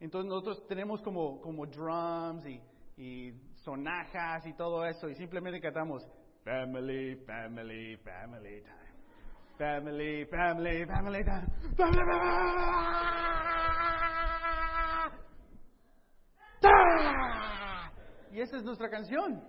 [0.00, 2.60] Entonces nosotros tenemos como, como drums y,
[2.96, 6.02] y sonajas y todo eso y simplemente cantamos
[6.44, 8.91] family, family, family time.
[9.62, 11.46] Family, family, family time.
[18.32, 19.40] Y esa es nuestra canción.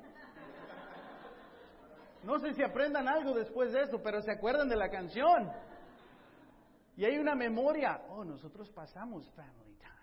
[2.22, 5.52] No sé si aprendan algo después de eso, pero se acuerdan de la canción.
[6.96, 8.00] Y hay una memoria.
[8.10, 9.94] Oh, nosotros pasamos family time.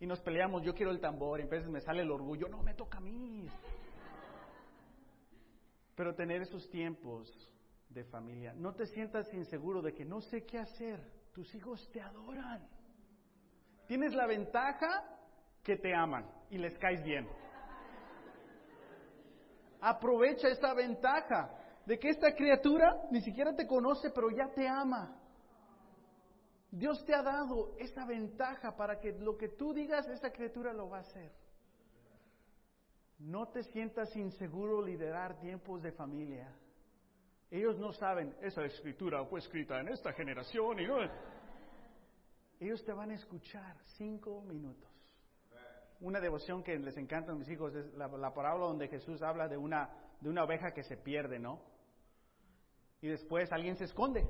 [0.00, 2.62] Y nos peleamos, yo quiero el tambor, y a veces me sale el orgullo, no,
[2.62, 3.46] me toca a mí.
[5.96, 7.32] Pero tener esos tiempos
[7.88, 11.00] de familia, no te sientas inseguro de que no sé qué hacer,
[11.32, 12.68] tus hijos te adoran.
[13.86, 15.04] Tienes la ventaja
[15.62, 17.26] que te aman y les caes bien.
[19.80, 21.50] Aprovecha esta ventaja
[21.86, 25.16] de que esta criatura ni siquiera te conoce, pero ya te ama.
[26.70, 30.90] Dios te ha dado esa ventaja para que lo que tú digas, esa criatura lo
[30.90, 31.32] va a hacer.
[33.18, 36.52] No te sientas inseguro liderar tiempos de familia.
[37.50, 40.96] Ellos no saben, esa escritura fue escrita en esta generación y no...
[42.58, 44.90] Ellos te van a escuchar cinco minutos.
[46.00, 49.48] Una devoción que les encanta a mis hijos es la, la parábola donde Jesús habla
[49.48, 51.60] de una, de una oveja que se pierde, ¿no?
[53.00, 54.26] Y después alguien se esconde.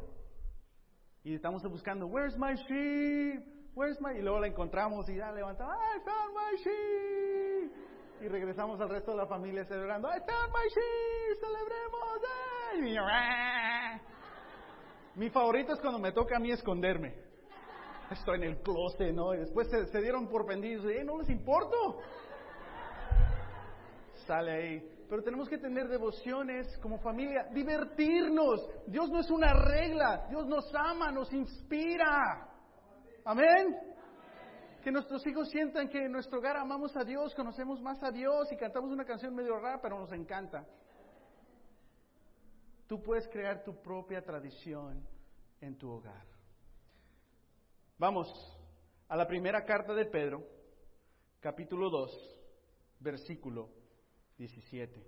[1.22, 3.44] Y estamos buscando, where's my sheep?
[3.74, 4.18] Where's my...
[4.18, 7.15] Y luego la encontramos y ya levantamos, I found my sheep.
[8.20, 11.96] Y regresamos al resto de la familia celebrando, I found my sheep, celebremos.
[12.24, 12.96] Eh".
[12.98, 14.00] Ah".
[15.14, 17.14] Mi favorito es cuando me toca a mí esconderme.
[18.10, 19.34] Estoy en el closet, ¿no?
[19.34, 22.00] Y después se, dieron por vendidos, y no les importo.
[24.26, 24.92] Sale ahí.
[25.08, 28.60] Pero tenemos que tener devociones como familia, divertirnos.
[28.86, 32.48] Dios no es una regla, Dios nos ama, nos inspira.
[33.24, 33.95] Amén.
[34.86, 38.52] Que nuestros hijos sientan que en nuestro hogar amamos a Dios, conocemos más a Dios
[38.52, 40.64] y cantamos una canción medio rara, pero nos encanta.
[42.86, 45.04] Tú puedes crear tu propia tradición
[45.60, 46.24] en tu hogar.
[47.98, 48.28] Vamos
[49.08, 50.46] a la primera carta de Pedro,
[51.40, 52.38] capítulo 2,
[53.00, 53.68] versículo
[54.38, 55.04] 17.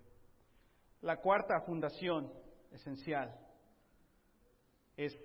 [1.03, 2.33] La cuarta fundación
[2.73, 3.33] esencial
[4.97, 5.17] es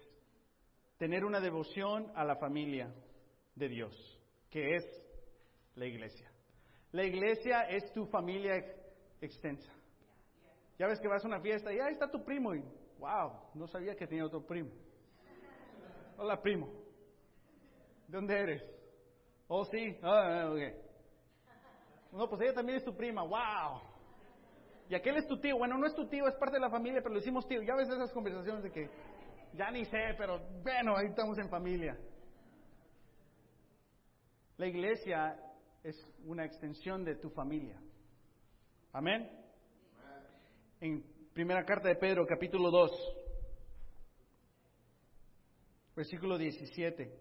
[1.00, 2.94] tener una devoción a la familia
[3.56, 4.20] de Dios,
[4.54, 4.86] que es
[5.74, 6.32] la iglesia.
[6.92, 8.64] La iglesia es tu familia
[9.20, 9.74] extensa.
[10.78, 12.64] Ya ves que vas a una fiesta y ahí está tu primo y
[13.00, 14.70] wow, no sabía que tenía otro primo.
[16.18, 16.68] Hola primo,
[18.08, 18.64] ¿de dónde eres?
[19.48, 20.60] Oh sí, ok.
[22.12, 23.82] No, pues ella también es tu prima, wow.
[24.88, 25.58] Y aquel es tu tío.
[25.58, 27.64] Bueno, no es tu tío, es parte de la familia, pero le decimos tío.
[27.64, 28.88] Ya ves esas conversaciones de que
[29.54, 31.98] ya ni sé, pero bueno, ahí estamos en familia.
[34.64, 35.38] La iglesia
[35.84, 37.78] es una extensión de tu familia.
[38.94, 39.30] Amén.
[40.80, 42.92] En primera carta de Pedro, capítulo 2,
[45.98, 47.14] versículo 17.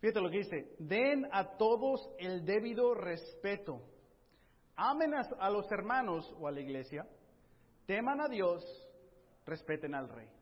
[0.00, 3.80] Fíjate lo que dice, den a todos el debido respeto.
[4.74, 7.06] Amen a, los hermanos o a la iglesia,
[7.86, 8.64] teman a Dios,
[9.46, 10.37] respeten al rey.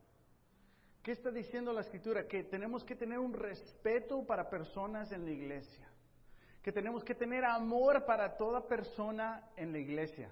[1.07, 2.27] ¿Qué está diciendo la escritura?
[2.27, 5.89] Que tenemos que tener un respeto para personas en la iglesia.
[6.61, 10.29] Que tenemos que tener amor para toda persona en la iglesia.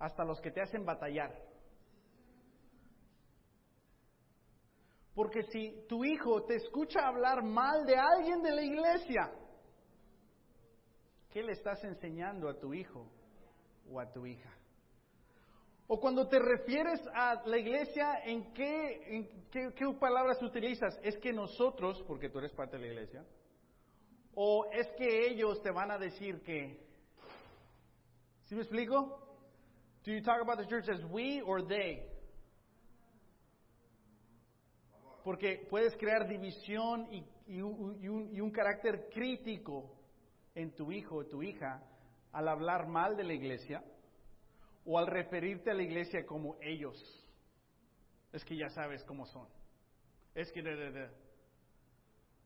[0.00, 1.32] Hasta los que te hacen batallar.
[5.14, 9.32] Porque si tu hijo te escucha hablar mal de alguien de la iglesia,
[11.30, 13.08] ¿qué le estás enseñando a tu hijo
[13.88, 14.50] o a tu hija?
[15.94, 20.98] O cuando te refieres a la iglesia, ¿en qué, en qué, qué palabras utilizas?
[21.02, 23.26] ¿Es que nosotros, porque tú eres parte de la iglesia,
[24.34, 26.82] o es que ellos te van a decir que...
[28.44, 29.18] ¿Sí me explico?
[30.02, 32.08] Do you talk about the church as we or they?
[35.22, 37.18] Porque puedes crear división y,
[37.48, 39.94] y, y, un, y un carácter crítico
[40.54, 41.82] en tu hijo o tu hija
[42.32, 43.84] al hablar mal de la iglesia
[44.84, 46.96] o al referirte a la iglesia como ellos.
[48.32, 49.48] Es que ya sabes cómo son.
[50.34, 50.62] Es que...
[50.62, 51.10] De, de.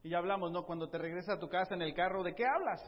[0.03, 0.65] Y ya hablamos, ¿no?
[0.65, 2.81] Cuando te regresas a tu casa en el carro, ¿de qué hablas?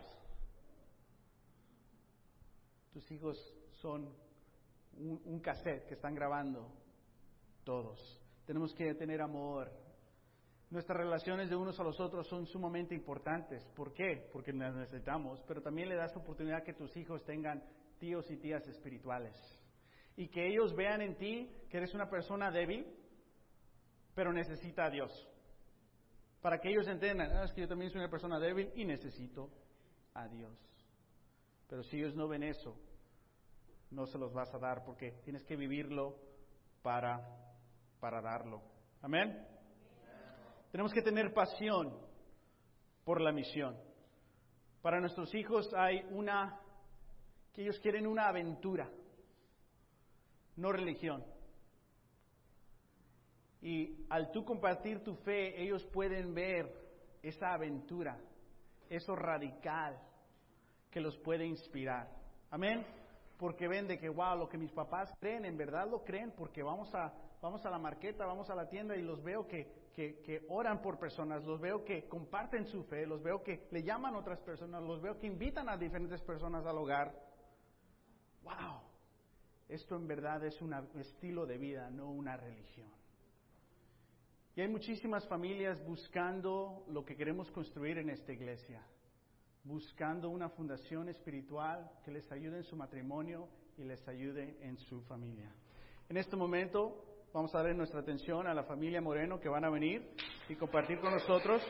[2.93, 3.37] Tus hijos
[3.81, 4.15] son
[4.97, 6.71] un, un cassette que están grabando
[7.65, 8.21] todos.
[8.47, 9.71] Tenemos que tener amor.
[10.71, 13.65] Nuestras relaciones de unos a los otros son sumamente importantes.
[13.75, 14.29] ¿Por qué?
[14.33, 17.63] Porque las necesitamos, pero también le das oportunidad que tus hijos tengan
[17.99, 19.37] tíos y tías espirituales.
[20.17, 22.87] Y que ellos vean en ti que eres una persona débil,
[24.15, 25.13] pero necesita a Dios.
[26.41, 29.51] Para que ellos entiendan, ah, que yo también soy una persona débil y necesito
[30.15, 30.57] a Dios.
[31.69, 32.77] Pero si ellos no ven eso,
[33.91, 36.17] no se los vas a dar porque tienes que vivirlo
[36.83, 37.21] para,
[38.01, 38.63] para darlo.
[39.03, 39.47] Amén.
[40.71, 41.97] Tenemos que tener pasión
[43.05, 43.77] por la misión.
[44.83, 46.61] Para nuestros hijos hay una,
[47.63, 48.89] ellos quieren una aventura,
[50.57, 51.25] no religión.
[53.61, 56.73] Y al tú compartir tu fe, ellos pueden ver
[57.23, 58.17] esa aventura,
[58.89, 59.99] eso radical
[60.91, 62.09] que los puede inspirar.
[62.51, 62.87] Amén.
[63.37, 66.63] Porque ven de que, wow, lo que mis papás creen, en verdad lo creen, porque
[66.63, 70.21] vamos a, vamos a la marqueta, vamos a la tienda y los veo que, que,
[70.21, 74.15] que oran por personas, los veo que comparten su fe, los veo que le llaman
[74.15, 77.28] a otras personas, los veo que invitan a diferentes personas al hogar.
[78.43, 78.81] Wow,
[79.69, 82.89] esto en verdad es un estilo de vida, no una religión.
[84.59, 88.83] Y hay muchísimas familias buscando lo que queremos construir en esta iglesia,
[89.63, 95.01] buscando una fundación espiritual que les ayude en su matrimonio y les ayude en su
[95.03, 95.53] familia.
[96.09, 99.71] En este momento vamos a darle nuestra atención a la familia Moreno que van a
[99.71, 100.11] venir
[100.49, 101.63] y compartir con nosotros.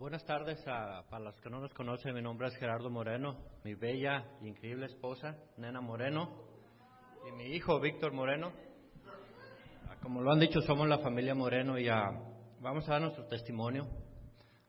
[0.00, 2.14] Buenas tardes a, para los que no nos conocen.
[2.14, 6.30] Mi nombre es Gerardo Moreno, mi bella e increíble esposa, Nena Moreno,
[7.28, 8.50] y mi hijo Víctor Moreno.
[10.02, 13.88] Como lo han dicho, somos la familia Moreno y vamos a dar nuestro testimonio.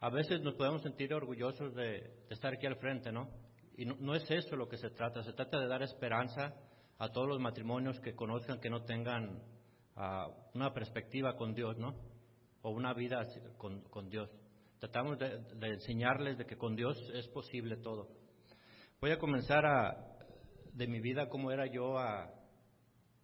[0.02, 3.30] A veces nos podemos sentir orgullosos de, estar aquí al frente, ¿no?
[3.78, 5.24] Y no, es eso lo que se trata.
[5.24, 6.54] Se trata de dar esperanza
[7.00, 9.42] a todos los matrimonios que conozcan que no tengan
[9.96, 11.96] uh, una perspectiva con Dios, ¿no?
[12.64, 13.26] O una vida
[13.58, 14.30] con Dios.
[14.82, 18.08] Tratamos de, enseñarles de que con Dios es posible todo.
[19.00, 20.18] Voy a comenzar a,
[20.74, 21.98] de mi vida como era yo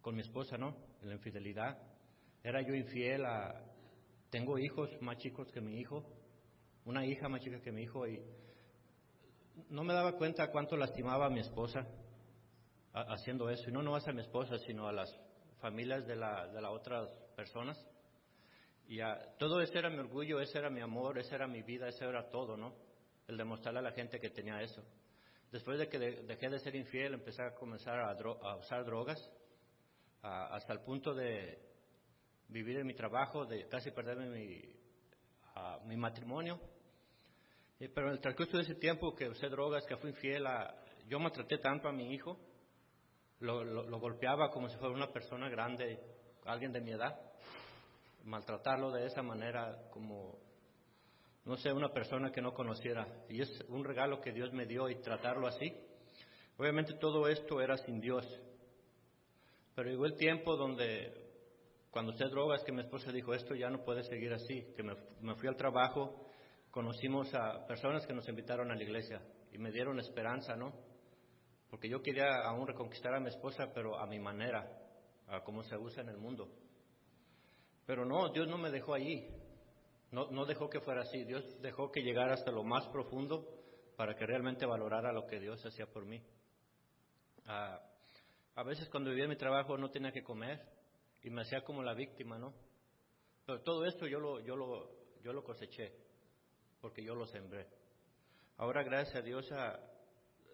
[0.00, 0.76] con mi esposa, ¿no?
[1.02, 1.76] En la infidelidad.
[2.44, 3.60] Era yo infiel a...
[4.30, 6.04] Tengo hijos más chicos que mi hijo,
[6.84, 8.22] una hija más chica que mi hijo y
[9.68, 11.84] no me daba cuenta cuánto lastimaba a mi esposa
[12.92, 13.68] haciendo eso.
[13.68, 15.12] Y no nomás a mi esposa, sino a las
[15.58, 17.84] familias de, la, de las otras personas.
[18.88, 21.88] Y a, todo ese era mi orgullo, ese era mi amor, esa era mi vida,
[21.88, 22.74] ese era todo, ¿no?
[23.26, 24.82] El demostrarle a la gente que tenía eso.
[25.52, 29.30] Después de que de, dejé de ser infiel, empecé a comenzar a, usar drogas,
[30.22, 31.58] hasta el punto de
[32.48, 34.30] vivir en mi trabajo, de casi perderme
[35.84, 36.58] mi, matrimonio.
[37.78, 40.46] Y, pero en el transcurso de ese tiempo que usé drogas, que fui infiel,
[41.06, 42.38] yo maltraté tanto a mi hijo,
[43.40, 46.00] lo golpeaba como si fuera una persona grande,
[46.46, 47.27] alguien de mi edad
[48.28, 50.38] maltratarlo de esa manera como,
[51.44, 53.06] no sé, una persona que no conociera.
[53.28, 55.72] Y es un regalo que Dios me dio y tratarlo así.
[56.58, 58.24] Obviamente todo esto era sin Dios.
[59.74, 61.12] Pero llegó el tiempo donde,
[61.90, 64.94] cuando usted drogas, que mi esposa dijo, esto ya no puede seguir así, que me,
[65.20, 66.26] me fui al trabajo,
[66.70, 69.22] conocimos a personas que nos invitaron a la iglesia
[69.52, 70.72] y me dieron esperanza, ¿no?
[71.70, 74.68] Porque yo quería aún reconquistar a mi esposa, pero a mi manera,
[75.28, 76.48] a cómo se usa en el mundo.
[77.88, 79.26] Pero no, Dios no me dejó allí.
[80.10, 81.24] No, no dejó que fuera así.
[81.24, 83.48] Dios dejó que llegara hasta lo más profundo
[83.96, 86.22] para que realmente valorara lo que Dios hacía por mí.
[87.46, 87.80] Ah,
[88.56, 90.60] a veces cuando vivía mi trabajo no tenía que comer
[91.22, 92.52] y me hacía como la víctima, ¿no?
[93.46, 94.90] Pero todo esto yo lo, yo lo,
[95.22, 95.90] yo lo coseché
[96.82, 97.68] porque yo lo sembré.
[98.58, 99.48] Ahora, gracias a Dios,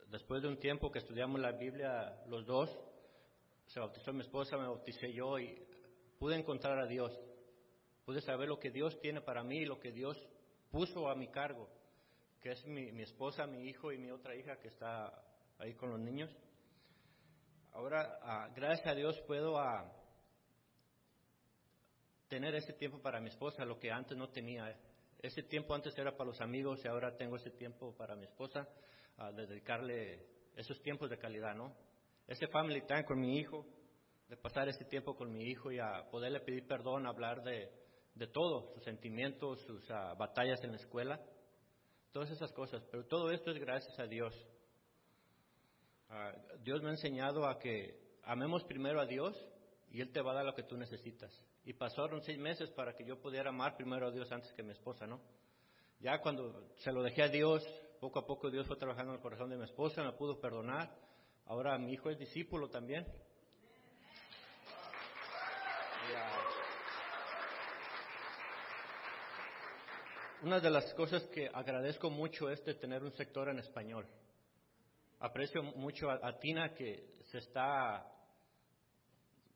[0.07, 2.71] después de un tiempo que estudiamos la Biblia los dos,
[3.67, 5.74] se bautizó mi esposa, me bauticé yo y
[6.19, 7.13] pude encontrar a Dios.
[8.05, 10.17] Pude saber lo que Dios tiene para mí y lo que Dios
[10.71, 11.69] puso a mi cargo,
[12.41, 15.13] que es mi, mi esposa, mi hijo y mi otra hija que está
[15.59, 16.31] ahí con los niños.
[17.73, 19.91] Ahora, ah, gracias a Dios, puedo ah,
[22.29, 24.77] tener ese tiempo para mi esposa, lo que antes no tenía.
[25.21, 28.69] Ese tiempo antes era para los amigos y ahora tengo ese tiempo para mi esposa,
[29.17, 31.75] a dedicarle esos tiempos de calidad, ¿no?
[32.27, 33.67] Ese family time con mi hijo,
[34.29, 37.71] de pasar ese tiempo con mi hijo y a poderle pedir perdón, hablar de,
[38.15, 41.21] de todo, sus sentimientos, sus ah, batallas en la escuela,
[42.13, 42.83] todas esas cosas.
[42.91, 44.35] Pero todo esto es gracias a Dios.
[46.09, 49.37] Ah, Dios me ha enseñado a que amemos primero a Dios
[49.91, 51.33] y Él te va a dar lo que tú necesitas.
[51.65, 54.73] Y pasaron seis meses para que yo pudiera amar primero a Dios antes que mi
[54.73, 55.21] esposa, ¿no?
[56.01, 57.67] Ya cuando se lo dejé a Dios,
[58.01, 60.95] poco a poco Dios fue trabajando en el corazón de mi esposa, me pudo perdonar.
[61.47, 63.07] Ahora mi hijo es discípulo también.
[70.45, 74.07] Una de las cosas que agradezco mucho es de tener un sector en español.
[75.21, 78.07] Aprecio mucho a, Tina que se está,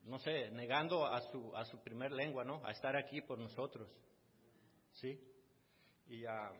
[0.05, 2.65] no sé, negando a su, a su primer lengua, ¿no?
[2.65, 3.87] A estar aquí por nosotros.
[4.93, 5.21] ¿Sí?
[6.07, 6.57] Y uh,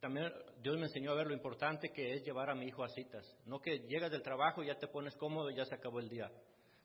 [0.00, 0.32] también
[0.62, 3.30] Dios me enseñó a ver lo importante que es llevar a mi hijo a citas.
[3.44, 6.08] No que llegas del trabajo y ya te pones cómodo y ya se acabó el
[6.08, 6.32] día.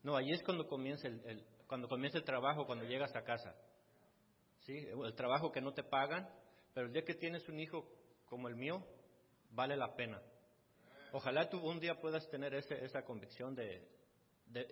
[0.04, 3.56] No, ahí es cuando comienza el, cuando comienza el trabajo, cuando llegas a casa.
[4.66, 4.86] ¿Sí?
[4.90, 6.30] El trabajo que no te pagan,
[6.74, 7.86] pero el día que tienes un hijo
[8.26, 8.84] como el mío,
[9.52, 10.22] vale la pena.
[11.12, 13.86] Ojalá tú un día puedas tener ese, esa convicción de,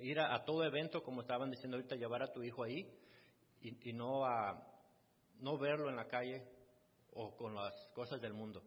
[0.01, 2.89] ir a, todo evento, como estaban diciendo ahorita, llevar a tu hijo ahí
[3.61, 4.65] y, no, a,
[5.39, 6.47] no verlo en la calle
[7.11, 8.63] o con las cosas del mundo.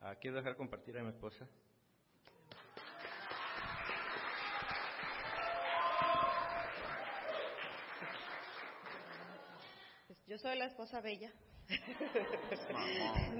[0.00, 1.48] Ah, quiero dejar compartir a mi esposa.
[10.26, 11.32] Yo soy la esposa bella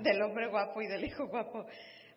[0.02, 1.66] del hombre guapo y del hijo guapo.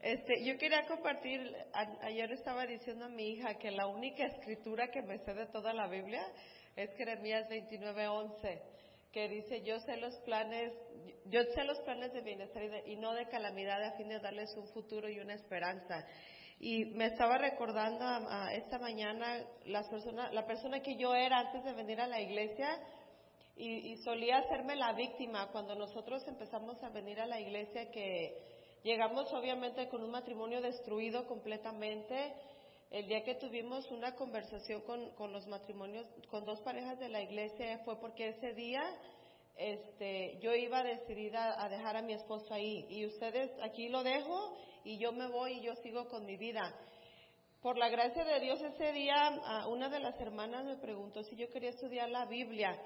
[0.01, 1.55] Este, yo quería compartir,
[2.01, 5.73] ayer estaba diciendo a mi hija que la única escritura que me sé de toda
[5.73, 6.21] la Biblia
[6.75, 8.61] es Jeremías 29:11,
[9.11, 10.71] que dice, yo sé los planes,
[11.25, 14.67] yo sé los planes de bienestar y, no de calamidad a fin de darles un
[14.67, 16.05] futuro y una esperanza.
[16.59, 18.05] Y me estaba recordando
[18.51, 22.79] esta mañana la persona, la persona que yo era antes de venir a la iglesia,
[23.57, 28.37] y, solía hacerme la víctima cuando nosotros empezamos a venir a la iglesia que
[28.83, 32.33] llegamos obviamente con un matrimonio destruido completamente.
[32.91, 37.21] El día que tuvimos una conversación con, con los matrimonios, con dos parejas de la
[37.21, 38.83] iglesia, fue porque ese día
[39.57, 42.85] este, yo iba decidida a dejar a mi esposo ahí.
[42.89, 46.73] Y ustedes, aquí lo dejo y yo me voy y yo sigo con mi vida.
[47.61, 51.49] Por la gracia de Dios, ese día una de las hermanas me preguntó si yo
[51.49, 52.79] quería estudiar la Biblia.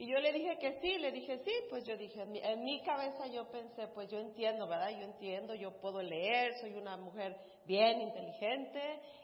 [0.00, 3.26] Y yo le dije que sí, le dije sí, pues yo dije, en mi, cabeza
[3.26, 4.88] yo pensé, pues yo entiendo, ¿verdad?
[4.98, 7.36] Yo entiendo, yo puedo leer, soy una mujer
[7.66, 8.80] bien inteligente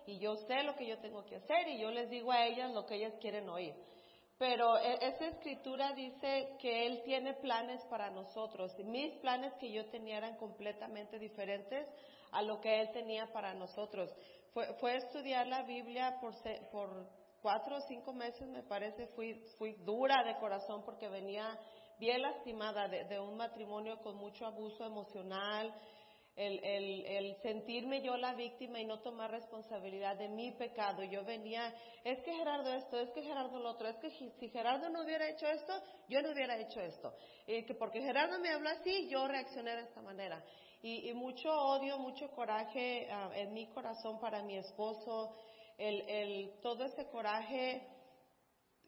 [0.07, 2.74] y yo sé lo que yo tengo que hacer y yo les digo a ellas
[2.74, 3.72] lo que ellas quieren oír.
[4.37, 8.79] Pero e, esa escritura dice que Él tiene planes para nosotros.
[8.81, 11.89] Mis planes que yo tenía eran completamente diferentes
[12.33, 14.14] a lo que Él tenía para nosotros.
[14.53, 16.35] Fue, fue estudiar la Biblia por,
[16.70, 17.09] por
[17.47, 21.57] cuatro o cinco meses, me parece, fui, fui dura de corazón porque venía
[21.97, 25.72] bien lastimada de, un matrimonio con mucho abuso emocional,
[26.34, 31.05] el, el, el, sentirme yo la víctima y no tomar responsabilidad de mi pecado.
[31.05, 31.72] Yo venía,
[32.03, 35.28] es que Gerardo esto, es que Gerardo lo otro, es que si Gerardo no hubiera
[35.28, 35.72] hecho esto,
[36.09, 37.14] yo no hubiera hecho esto.
[37.47, 40.42] Que porque Gerardo me habla así, yo reaccioné de esta manera.
[40.82, 45.36] Y, y mucho odio, mucho coraje ah, en mi corazón para mi esposo,
[45.79, 47.87] el, el, todo ese coraje,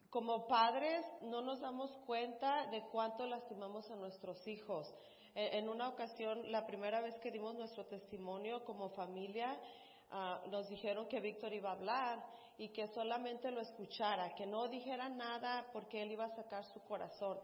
[0.09, 4.91] como padres no nos damos cuenta de cuánto lastimamos a nuestros hijos.
[5.35, 9.57] En, una ocasión, la primera vez que dimos nuestro testimonio como familia,
[10.09, 12.25] ah, nos dijeron que Víctor iba a hablar
[12.57, 16.81] y que solamente lo escuchara, que no dijera nada porque él iba a sacar su
[16.83, 17.39] corazón.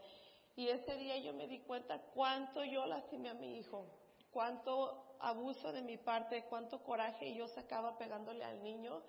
[0.56, 3.86] Y ese día yo me di cuenta cuánto yo lastimé a mi hijo,
[4.32, 9.04] cuánto abuso de mi parte, cuánto coraje yo sacaba pegándole al niño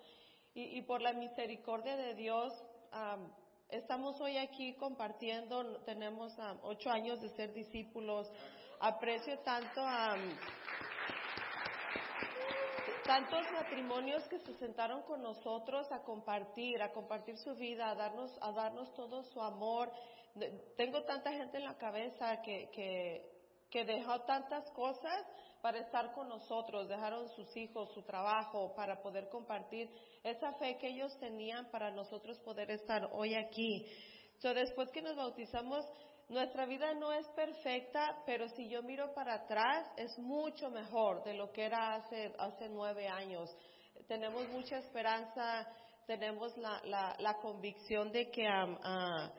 [0.59, 2.51] y, por la misericordia de Dios,
[3.69, 8.27] estamos hoy aquí compartiendo, tenemos ocho años de ser discípulos.
[8.79, 10.15] Aprecio tanto a
[13.05, 18.35] tantos matrimonios que se sentaron con nosotros a compartir, a compartir su vida, a darnos,
[18.41, 19.91] a darnos todo su amor.
[20.75, 23.29] Tengo tanta gente en la cabeza que, que,
[23.69, 25.23] que dejó tantas cosas
[25.67, 29.89] para estar con nosotros, dejaron sus hijos, su trabajo, para poder compartir
[30.23, 33.85] esa fe que ellos tenían para nosotros poder estar hoy aquí.
[34.37, 35.83] So, después que nos bautizamos,
[36.29, 41.33] nuestra vida no es perfecta, pero si yo miro para atrás, es mucho mejor de
[41.33, 43.53] lo que era hace, nueve años.
[44.07, 45.67] Tenemos mucha esperanza,
[46.05, 46.81] tenemos la,
[47.19, 49.29] la, convicción de que uh,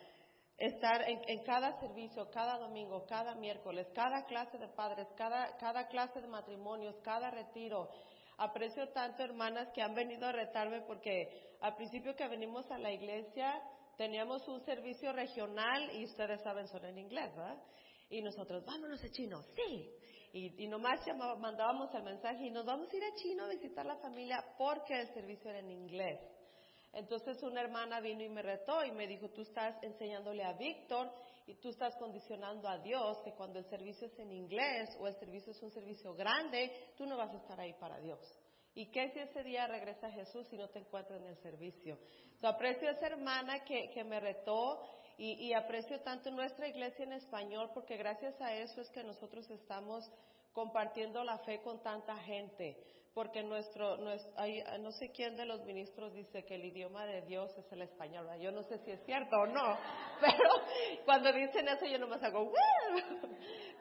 [0.58, 5.86] estar en, en, cada servicio, cada domingo, cada miércoles, cada clase de padres, cada, cada
[5.86, 7.88] clase de matrimonios, cada retiro.
[8.36, 12.92] Aprecio tanto hermanas que han venido a retarme porque al principio que venimos a la
[12.92, 13.60] iglesia
[13.96, 17.58] teníamos un servicio regional y ustedes saben son en inglés, ¿verdad?
[18.10, 19.90] Y nosotros, vámonos a chino, sí.
[20.32, 23.48] Y, y nomás llamaba, mandábamos el mensaje y nos vamos a ir a chino a
[23.48, 26.20] visitar la familia porque el servicio era en inglés.
[26.92, 31.10] Entonces una hermana vino y me retó y me dijo, tú estás enseñándole a Víctor
[31.46, 35.14] y tú estás condicionando a Dios que cuando el servicio es en inglés o el
[35.16, 38.20] servicio es un servicio grande, tú no vas a estar ahí para Dios.
[38.74, 41.98] ¿Y qué si ese día regresa Jesús y no te encuentra en el servicio?
[42.42, 44.80] aprecio a esa hermana que, que me retó
[45.18, 50.08] y, aprecio tanto nuestra iglesia en español porque gracias a eso es que nosotros estamos
[50.52, 52.76] compartiendo la fe con tanta gente
[53.14, 53.98] porque nuestro,
[54.36, 57.82] hay, no sé quién de los ministros dice que el idioma de Dios es el
[57.82, 58.28] español.
[58.40, 59.76] Yo no sé si es cierto o no,
[60.20, 60.50] pero
[61.04, 62.52] cuando dicen eso yo nomás hago,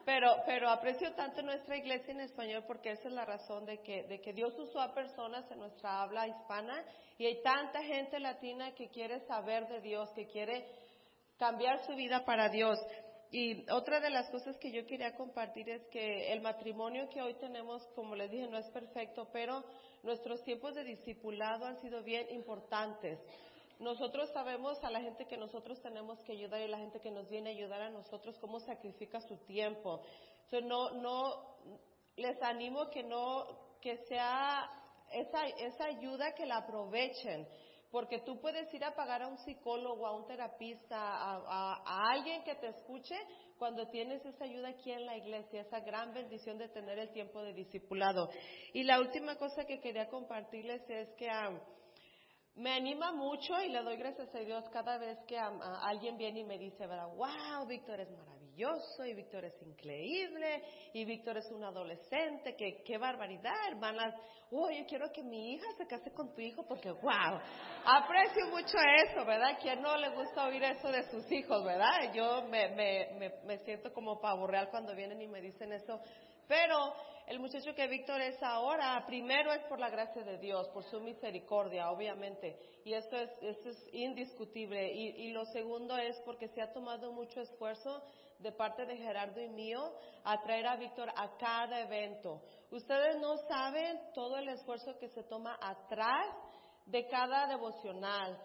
[0.04, 4.04] pero, pero aprecio tanto nuestra iglesia en español porque esa es la razón de que,
[4.04, 6.84] de que Dios usó a personas en nuestra habla hispana
[7.18, 10.66] y hay tanta gente latina que quiere saber de Dios, que quiere
[11.38, 12.78] cambiar su vida para Dios.
[13.30, 17.34] Y otra de las cosas que yo quería compartir es que el matrimonio que hoy
[17.34, 19.64] tenemos, como les dije, no es perfecto, pero
[20.02, 23.18] nuestros tiempos de discipulado han sido bien importantes.
[23.80, 27.28] Nosotros sabemos a la gente que nosotros tenemos que ayudar y la gente que nos
[27.28, 30.00] viene a ayudar a nosotros cómo sacrifica su tiempo.
[30.44, 31.56] Entonces, no, no,
[32.16, 33.46] les animo que no,
[33.82, 34.70] que sea
[35.12, 37.46] esa, esa ayuda que la aprovechen
[37.90, 42.54] porque tú puedes ir a pagar a un psicólogo, a un terapista, a, alguien que
[42.56, 43.16] te escuche
[43.58, 47.42] cuando tienes esa ayuda aquí en la iglesia, esa gran bendición de tener el tiempo
[47.42, 48.28] de discipulado.
[48.72, 51.58] Y la última cosa que quería compartirles es que ah,
[52.54, 55.50] me anima mucho y le doy gracias a Dios cada vez que ah,
[55.82, 57.08] alguien viene y me dice, ¿verdad?
[57.14, 62.98] wow, Víctor es maravilloso y Víctor es increíble y Víctor es un adolescente, que qué
[62.98, 64.12] barbaridad, hermanas.
[64.50, 67.40] Oye, quiero que mi hija se case con tu hijo porque, wow,
[67.84, 69.58] aprecio mucho eso, ¿verdad?
[69.62, 72.12] ¿Quién no le gusta oír eso de sus hijos, verdad?
[72.12, 76.00] Yo me, me, me, me siento como pavo real cuando vienen y me dicen eso.
[76.48, 76.94] Pero
[77.28, 80.98] el muchacho que Víctor es ahora, primero es por la gracia de Dios, por su
[80.98, 82.58] misericordia, obviamente.
[82.84, 84.92] Y esto es, esto es indiscutible.
[84.94, 88.02] Y, y lo segundo es porque se ha tomado mucho esfuerzo
[88.38, 89.92] de parte de Gerardo y mío
[90.24, 92.42] a traer a Víctor a cada evento.
[92.70, 96.34] Ustedes no saben todo el esfuerzo que se toma atrás
[96.86, 98.38] de cada devocional.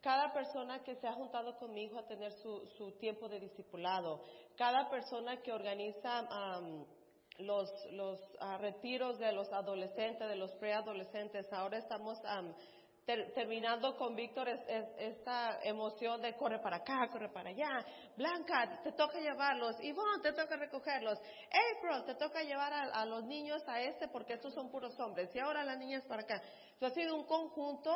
[0.00, 4.22] Cada persona que se ha juntado conmigo a tener su, su tiempo de discipulado.
[4.56, 6.26] Cada persona que organiza
[7.38, 11.52] los, los ah, retiros de los adolescentes, de los preadolescentes.
[11.52, 12.18] Ahora estamos
[13.04, 17.84] terminando con Víctor esta emoción de corre para acá, corre para allá.
[18.16, 19.76] Blanca, te toca llevarlos.
[19.80, 21.18] Ivonne, te toca recogerlos.
[21.18, 25.34] April, te toca llevar a, los niños a este porque estos son puros hombres.
[25.34, 26.42] Y ahora las niñas para acá.
[26.72, 27.90] Esto ha sido un conjunto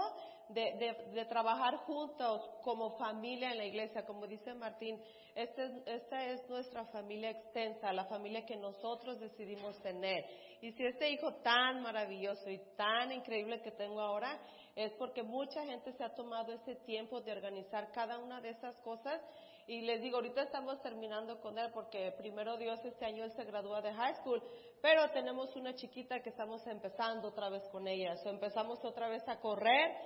[0.48, 4.04] de, trabajar juntos como familia en la iglesia.
[4.04, 5.00] Como dice Martín,
[5.34, 10.24] este esta es nuestra familia extensa, la familia que nosotros decidimos tener.
[10.60, 14.38] Y si este hijo tan maravilloso y tan increíble que tengo ahora,
[14.76, 18.76] es porque mucha gente se ha tomado ese tiempo de organizar cada una de esas
[18.80, 19.20] cosas.
[19.66, 23.44] Y les digo, ahorita estamos terminando con él porque primero Dios este año él se
[23.44, 24.42] gradúa de high school,
[24.82, 28.14] pero tenemos una chiquita que estamos empezando otra vez con ella.
[28.26, 29.96] Empezamos otra vez a correr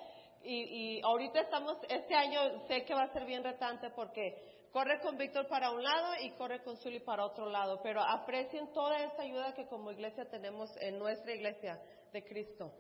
[0.43, 5.01] y, y ahorita estamos, este año sé que va a ser bien retante porque corre
[5.01, 9.03] con Víctor para un lado y corre con Zully para otro lado, pero aprecien toda
[9.03, 11.81] esa ayuda que como iglesia tenemos en nuestra iglesia
[12.13, 12.73] de Cristo.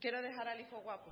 [0.00, 1.10] Quiero dejar al hijo guapo.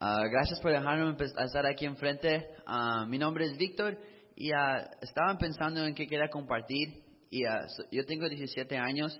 [0.00, 2.46] Uh, gracias por dejarme estar aquí enfrente.
[2.68, 3.98] Uh, mi nombre es Víctor
[4.36, 7.02] y uh, estaban pensando en qué quería compartir.
[7.30, 7.42] Y
[7.90, 9.18] yo tengo 17 años.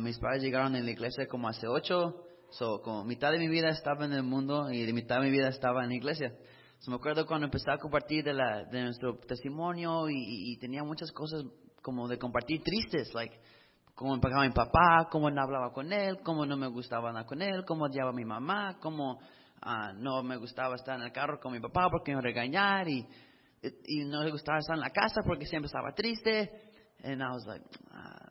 [0.00, 2.16] mis padres llegaron en la iglesia como hace 8.
[2.50, 5.30] So, como mitad de mi vida estaba en el mundo y de mitad de mi
[5.30, 6.32] vida estaba en la iglesia.
[6.80, 10.82] So, me acuerdo cuando empecé a compartir de, la, de nuestro testimonio y, y, tenía
[10.82, 11.44] muchas cosas
[11.80, 13.38] como de compartir tristes, like
[13.94, 17.40] cómo pagaba mi papá, cómo no hablaba con él, cómo no me gustaba hablar con
[17.40, 19.20] él, cómo odiaba a mi mamá, cómo
[19.66, 23.06] ah, no me gustaba estar en el carro con mi papá porque me regañar y,
[23.86, 26.50] y no le gustaba estar en la casa porque siempre estaba triste.
[27.02, 28.30] And I was like, ah,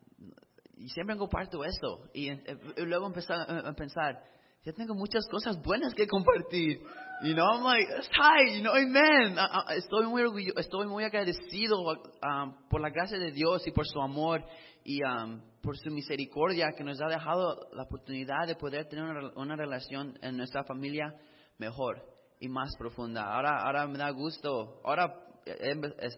[0.77, 2.09] y siempre comparto esto.
[2.13, 4.21] Y, y luego empecé a, a pensar,
[4.63, 6.81] yo tengo muchas cosas buenas que compartir.
[7.21, 9.37] You know, I'm like, tight, you know, amen.
[9.37, 13.71] Ah, ah, Estoy muy orgulloso, estoy muy agradecido um, por la gracia de Dios y
[13.71, 14.43] por su amor
[14.83, 19.31] y um, por su misericordia que nos ha dejado la oportunidad de poder tener una,
[19.35, 21.13] una relación en nuestra familia
[21.57, 22.05] mejor
[22.39, 23.33] y más profunda.
[23.33, 24.79] Ahora, ahora me da gusto.
[24.85, 25.13] Ahora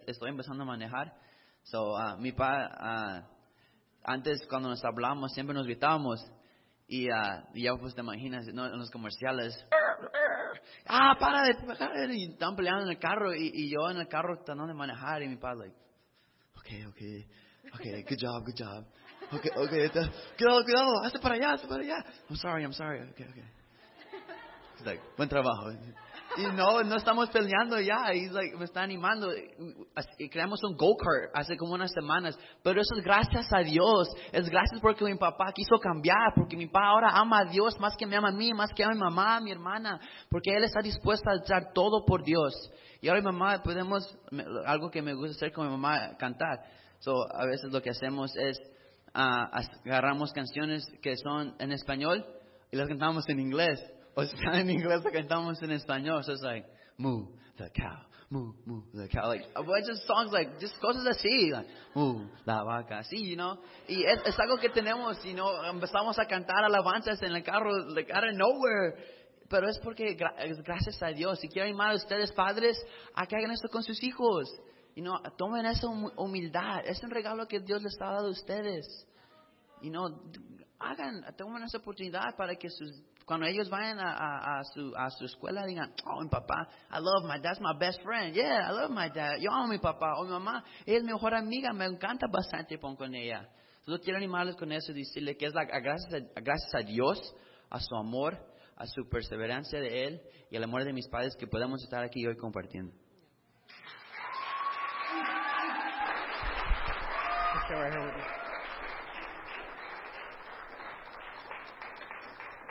[0.06, 1.14] estoy empezando a manejar.
[1.64, 3.38] So, uh, mi pa, uh,
[4.04, 6.20] antes cuando nos hablamos siempre nos gritábamos
[6.88, 8.66] y, ah, y ya pues te imaginas ¿no?
[8.66, 9.54] en los comerciales
[10.86, 13.98] ah para de para de", y están peleando en el carro y, y yo en
[13.98, 15.76] el carro tratando de manejar y mi padre like
[16.56, 17.28] okay okay
[17.74, 18.86] okay good job good job
[19.32, 19.90] okay okay
[20.38, 21.04] cuidado cuidado.
[21.04, 22.04] Hazte para allá hazte para allá.
[22.30, 23.02] I'm sorry I'm sorry.
[23.12, 23.44] Okay okay
[24.78, 25.72] He's like buen trabajo.
[26.38, 28.14] Y no no estamos peleando ya.
[28.14, 29.34] He's like me está animando.
[30.20, 32.38] Y creamos un go-kart hace como unas semanas.
[32.64, 34.08] Pero eso es gracias a Dios.
[34.32, 36.34] Es gracias porque mi papá quiso cambiar.
[36.36, 38.84] Porque mi papá ahora ama a Dios más que me ama a mí más que
[38.84, 40.00] a mi mamá a mi hermana.
[40.30, 42.54] Porque él está dispuesto a dar todo por Dios.
[43.02, 44.16] Y ahora mi mamá podemos
[44.66, 46.60] algo que me gusta hacer con mi mamá cantar.
[47.00, 48.60] So a veces lo que hacemos es
[49.18, 52.26] as- agarramos canciones que son en español
[52.72, 53.80] y las cantamos en inglés.
[54.15, 56.24] O sea, en inglés las cantamos en español.
[56.24, 59.28] So it's like, moo the cow, moo, moo the cow.
[59.30, 61.51] Like, bunch of songs like, just cosas así.
[61.51, 63.57] Like, moo la vaca, así, you know.
[63.88, 67.72] Y es, es algo que tenemos, you know, empezamos a cantar alabanzas en el carro,
[67.93, 68.95] like, out of nowhere.
[69.49, 71.39] Pero es porque es gracias a Dios.
[71.39, 72.78] Si quieren animar a ustedes, padres,
[73.15, 74.45] a que hagan esto con sus hijos.
[74.98, 76.80] Y no, tomen esa hum- humildad.
[76.84, 79.08] Es un regalo que Dios les ha dado a ustedes.
[79.80, 80.08] Y no
[80.80, 82.89] hagan tomen esa oportunidad para que sus
[83.24, 86.98] cuando ellos vayan a, a, a su a su escuela digan oh mi papá I
[87.00, 88.34] love my dad's my best friend.
[88.34, 89.38] Yeah I love my dad.
[89.39, 90.64] Yo amo a mi papá o mi mamá.
[90.84, 93.48] Ella es mi mejor amiga me encanta bastante con ella.
[93.86, 97.20] Solo quiero animarles con eso y decirle que es la, gracias a gracias a Dios
[97.70, 98.36] a su amor
[98.76, 102.26] a su perseverancia de él y al amor de mis padres que podemos estar aquí
[102.26, 102.95] hoy compartiendo
[107.70, 107.76] You.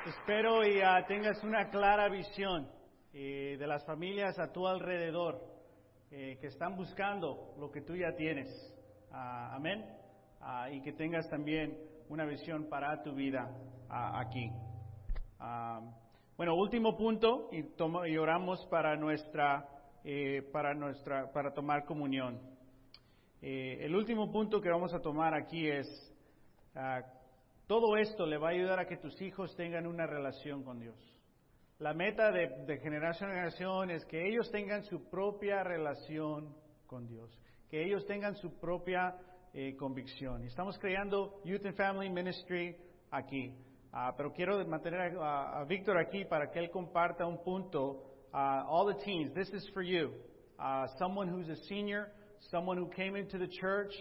[0.06, 2.66] Espero y ah, tengas una clara visión
[3.12, 5.42] eh, de las familias a tu alrededor
[6.10, 8.48] eh, que están buscando lo que tú ya tienes.
[9.12, 9.84] Ah, amén.
[10.40, 11.76] Ah, y que tengas también
[12.08, 13.50] una visión para tu vida
[13.90, 14.50] aquí.
[16.36, 19.68] Bueno, último punto y, tomo- y oramos para nuestra,
[20.04, 22.55] eh, para nuestra, para tomar comunión.
[23.42, 25.86] Eh, el último punto que vamos a tomar aquí es,
[26.74, 27.02] ah,
[27.66, 30.96] todo esto le va a ayudar a que tus hijos tengan una relación con Dios.
[31.78, 36.56] La meta de, generación en generación es que ellos tengan su propia relación
[36.86, 37.30] con Dios,
[37.68, 39.14] que ellos tengan su propia
[39.52, 40.42] eh, convicción.
[40.44, 42.76] Estamos creando Youth and Family Ministry
[43.10, 43.54] aquí,
[43.98, 48.02] Ah, pero quiero mantener a, a Víctor aquí para que él comparta un punto.
[48.30, 50.12] Ah, all the teens, this is for you.
[50.58, 52.12] Uh, someone who's a senior,
[52.50, 53.92] someone who came into the church,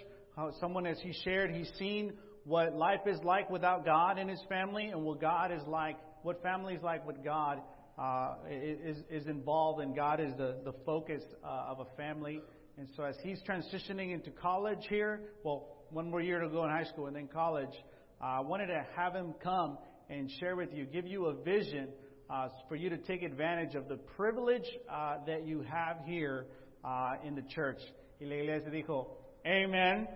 [0.60, 2.14] someone as he shared, he's seen
[2.46, 6.42] what life is like without God in his family and what God is like, what
[6.44, 7.62] family is like with God
[7.98, 12.42] uh, is, is involved and God is the, the focus uh, of a family.
[12.78, 16.70] And so as he's transitioning into college here, well, one more year to go in
[16.70, 17.74] high school and then college,
[18.22, 19.78] uh, I wanted to have him come
[20.10, 21.88] and share with you, give you a vision
[22.30, 26.46] uh, for you to take advantage of the privilege uh, that you have here
[26.84, 27.80] uh, in the church.
[28.20, 30.08] Y la iglesia dijo, Amen.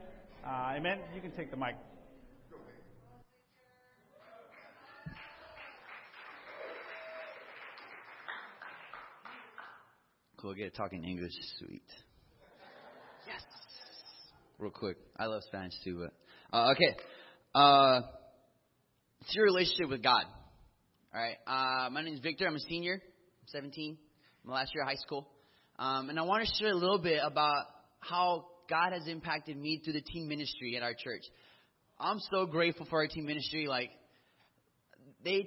[0.44, 1.00] Uh, amen.
[1.14, 1.76] You can take the mic.
[10.38, 11.84] Cool, get talking English, sweet.
[13.28, 13.42] Yes.
[14.58, 16.96] Real quick, I love Spanish too, but uh, okay.
[17.54, 18.02] Uh,
[19.20, 20.24] it's your relationship with God.
[21.14, 21.36] All right.
[21.46, 22.48] Uh, my name is Victor.
[22.48, 22.94] I'm a senior.
[22.94, 23.98] I'm 17.
[24.46, 25.28] I'm last year of high school,
[25.78, 27.66] um, and I want to share a little bit about
[28.00, 31.24] how God has impacted me through the teen ministry at our church.
[32.00, 33.68] I'm so grateful for our teen ministry.
[33.68, 33.90] Like,
[35.24, 35.46] they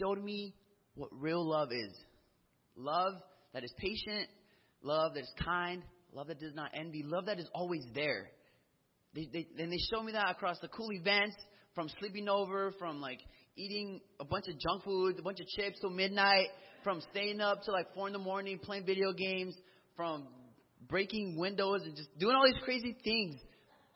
[0.00, 0.54] showed me
[0.94, 1.92] what real love is
[2.76, 3.14] love
[3.52, 4.28] that is patient,
[4.82, 5.82] love that is kind,
[6.12, 8.28] love that does not envy, love that is always there.
[9.14, 11.36] They, they, and they show me that across the cool events,
[11.74, 13.20] from sleeping over, from like
[13.56, 16.48] eating a bunch of junk food, a bunch of chips till midnight,
[16.82, 19.56] from staying up till like four in the morning playing video games,
[19.96, 20.26] from
[20.88, 23.36] breaking windows and just doing all these crazy things.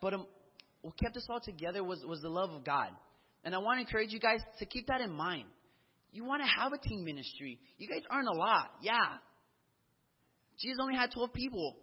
[0.01, 0.27] But um,
[0.83, 2.89] what kept us all together was, was the love of God.
[3.45, 5.45] And I want to encourage you guys to keep that in mind.
[6.13, 7.59] You want to have a team ministry.
[7.79, 8.71] You guys aren't a lot.
[8.83, 8.99] Yeah.
[10.61, 11.77] Jesus only had 12 people.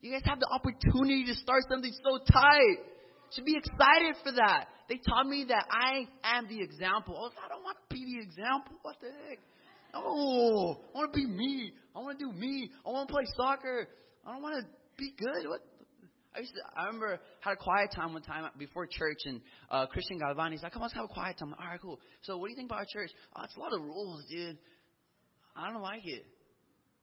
[0.00, 2.78] You guys have the opportunity to start something so tight.
[3.34, 4.66] Should be excited for that.
[4.88, 6.06] They taught me that I
[6.36, 7.16] am the example.
[7.16, 8.76] Oh, I don't want to be the example.
[8.82, 9.38] What the heck?
[9.94, 11.72] No, I want to be me.
[11.94, 12.70] I want to do me.
[12.84, 13.88] I want to play soccer.
[14.26, 15.48] I don't want to be good.
[15.48, 15.60] What?
[16.34, 16.60] I used to.
[16.76, 20.72] I remember had a quiet time one time before church, and uh, Christian Galvani's like,
[20.72, 22.00] "Come on, let's have a quiet time." All right, cool.
[22.22, 23.10] So, what do you think about our church?
[23.36, 24.58] Oh, it's a lot of rules, dude.
[25.54, 26.24] I don't like it.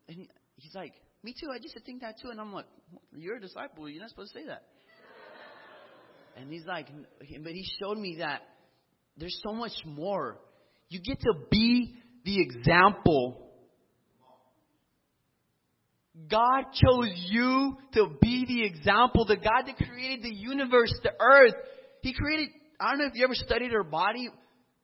[0.07, 0.93] And he's like,
[1.24, 1.49] "Me too.
[1.53, 2.65] I just think that too." And I'm like,
[3.11, 3.88] "You're a disciple.
[3.88, 4.63] You're not supposed to say that."
[6.38, 6.88] and he's like,
[7.43, 8.41] but he showed me that
[9.17, 10.39] there's so much more.
[10.89, 11.95] You get to be
[12.26, 13.48] the example.
[16.28, 19.26] God chose you to be the example.
[19.26, 21.53] The God that created the universe, the earth.
[22.01, 22.49] He created,
[22.80, 24.30] I don't know if you ever studied our body.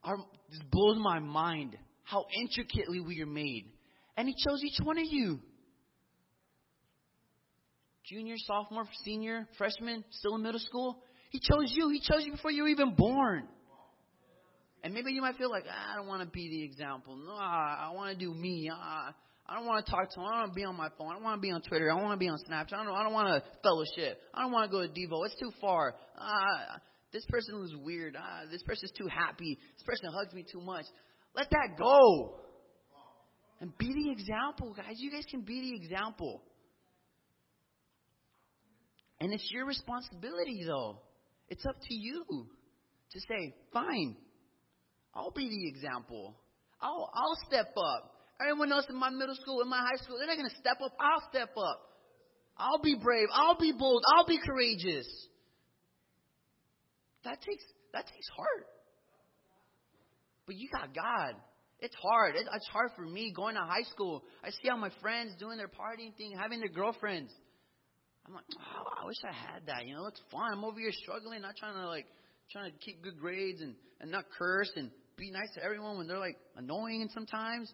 [0.04, 0.18] Our,
[0.50, 3.66] this blows my mind how intricately we are made.
[4.16, 5.40] And He chose each one of you.
[8.06, 10.98] Junior, sophomore, senior, freshman, still in middle school.
[11.32, 11.90] He chose you.
[11.90, 13.48] He chose you before you were even born.
[14.84, 17.18] And maybe you might feel like, ah, I don't want to be the example.
[17.18, 18.70] No, I, want to do me.
[18.72, 19.10] I,
[19.48, 20.26] I don't want to talk to him.
[20.26, 21.10] I don't want to be on my phone.
[21.10, 21.92] I don't want to be on Twitter.
[21.92, 22.74] I don't want to be on Snapchat.
[22.74, 24.20] I don't, I don't want to fellowship.
[24.34, 25.26] I don't want to go to Devo.
[25.26, 25.96] It's too far.
[26.18, 26.78] Uh,
[27.14, 28.16] this person was weird.
[28.16, 29.58] Uh, this person's too happy.
[29.76, 30.86] This person hugs me too much.
[31.36, 32.40] Let that go.
[33.62, 34.96] And be the example, guys.
[34.98, 36.42] You guys can be the example.
[39.22, 41.00] And it's your responsibility, though.
[41.50, 42.26] It's up to you
[43.12, 44.18] to say, fine,
[45.14, 46.36] I'll be the example.
[46.82, 48.15] I'll, I'll step up.
[48.42, 50.78] Everyone else in my middle school, in my high school, they're not going to step
[50.84, 50.92] up.
[51.00, 51.82] I'll step up.
[52.58, 53.28] I'll be brave.
[53.34, 54.04] I'll be bold.
[54.16, 55.08] I'll be courageous.
[57.24, 57.64] That takes,
[57.94, 58.68] that takes heart.
[60.46, 61.36] But you got God.
[61.80, 62.36] It's hard.
[62.36, 64.24] It's hard for me going to high school.
[64.44, 67.32] I see all my friends doing their partying thing, having their girlfriends.
[68.28, 69.86] I'm like, oh, I wish I had that.
[69.86, 70.52] You know, it's fun.
[70.52, 72.06] I'm over here struggling, not trying to like,
[72.52, 76.08] trying to keep good grades and and not curse and be nice to everyone when
[76.08, 77.72] they're like annoying and sometimes.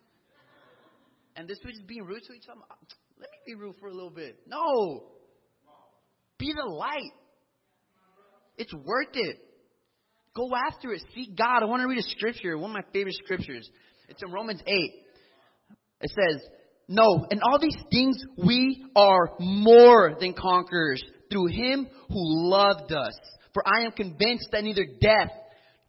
[1.36, 2.62] And this was just being rude to each other.
[2.70, 2.76] Uh,
[3.20, 4.40] let me be rude for a little bit.
[4.48, 5.04] No.
[6.38, 7.12] Be the light.
[8.58, 9.38] It's worth it.
[10.36, 11.02] Go after it.
[11.14, 11.62] Seek God.
[11.62, 13.70] I want to read a scripture, one of my favorite scriptures.
[14.08, 14.74] It's in Romans 8.
[16.02, 16.42] It says,
[16.88, 23.14] No, in all these things we are more than conquerors through him who loved us.
[23.54, 25.32] For I am convinced that neither death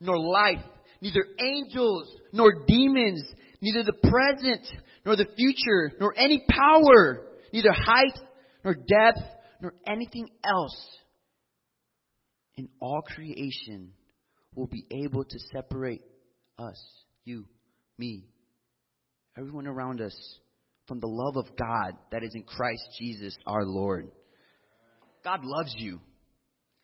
[0.00, 0.64] nor life,
[1.00, 3.22] neither angels nor demons,
[3.60, 4.66] neither the present
[5.04, 8.18] nor the future, nor any power, neither height
[8.64, 9.20] nor depth,
[9.60, 10.86] nor anything else
[12.56, 13.92] in all creation
[14.54, 16.02] will be able to separate
[16.58, 16.80] us,
[17.24, 17.44] you,
[17.98, 18.26] me,
[19.38, 20.14] everyone around us,
[20.86, 24.10] from the love of God that is in Christ Jesus our Lord.
[25.24, 26.00] God loves you.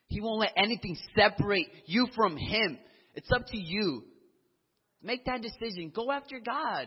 [0.06, 2.78] He won't let anything separate you from Him.
[3.14, 4.04] It's up to you.
[5.02, 5.92] Make that decision.
[5.94, 6.86] Go after God.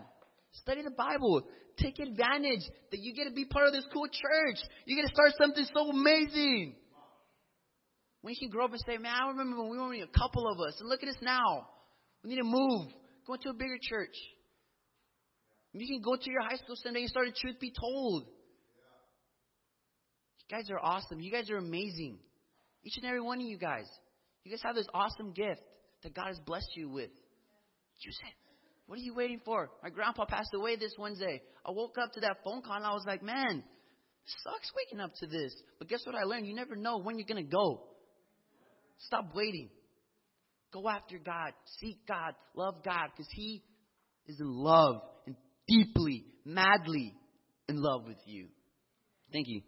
[0.53, 1.43] Study the Bible.
[1.77, 4.57] Take advantage that you get to be part of this cool church.
[4.85, 6.75] You get to start something so amazing.
[8.21, 10.07] When you can grow up and say, man, I remember when we were only a
[10.07, 11.67] couple of us, and look at us now.
[12.23, 12.87] We need to move.
[13.25, 14.15] Go into a bigger church.
[15.73, 18.25] You can go to your high school Sunday and start a truth be told.
[20.49, 21.21] You guys are awesome.
[21.21, 22.19] You guys are amazing.
[22.83, 23.87] Each and every one of you guys.
[24.43, 25.61] You guys have this awesome gift
[26.03, 27.09] that God has blessed you with.
[27.99, 28.50] Use it.
[28.87, 29.69] What are you waiting for?
[29.83, 31.41] My grandpa passed away this Wednesday.
[31.65, 33.63] I woke up to that phone call and I was like, man,
[34.25, 35.53] sucks waking up to this.
[35.79, 36.47] But guess what I learned?
[36.47, 37.83] You never know when you're going to go.
[38.97, 39.69] Stop waiting.
[40.73, 41.53] Go after God.
[41.79, 42.33] Seek God.
[42.55, 43.63] Love God because He
[44.27, 45.35] is in love and
[45.67, 47.13] deeply, madly
[47.67, 48.47] in love with you.
[49.31, 49.61] Thank you.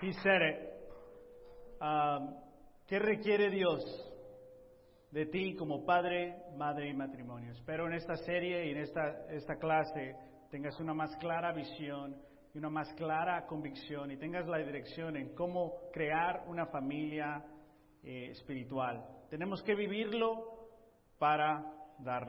[0.00, 0.70] He said.
[1.80, 2.34] Um,
[2.86, 3.84] ¿Qué requiere Dios
[5.12, 7.52] de ti como padre, madre y matrimonio?
[7.52, 10.16] Espero en esta serie y en esta, esta clase
[10.50, 12.16] tengas una más clara visión
[12.52, 17.44] y una más clara convicción y tengas la dirección en cómo crear una familia
[18.02, 19.04] eh, espiritual.
[19.28, 20.68] Tenemos que vivirlo
[21.18, 21.62] para
[21.98, 22.28] darlo.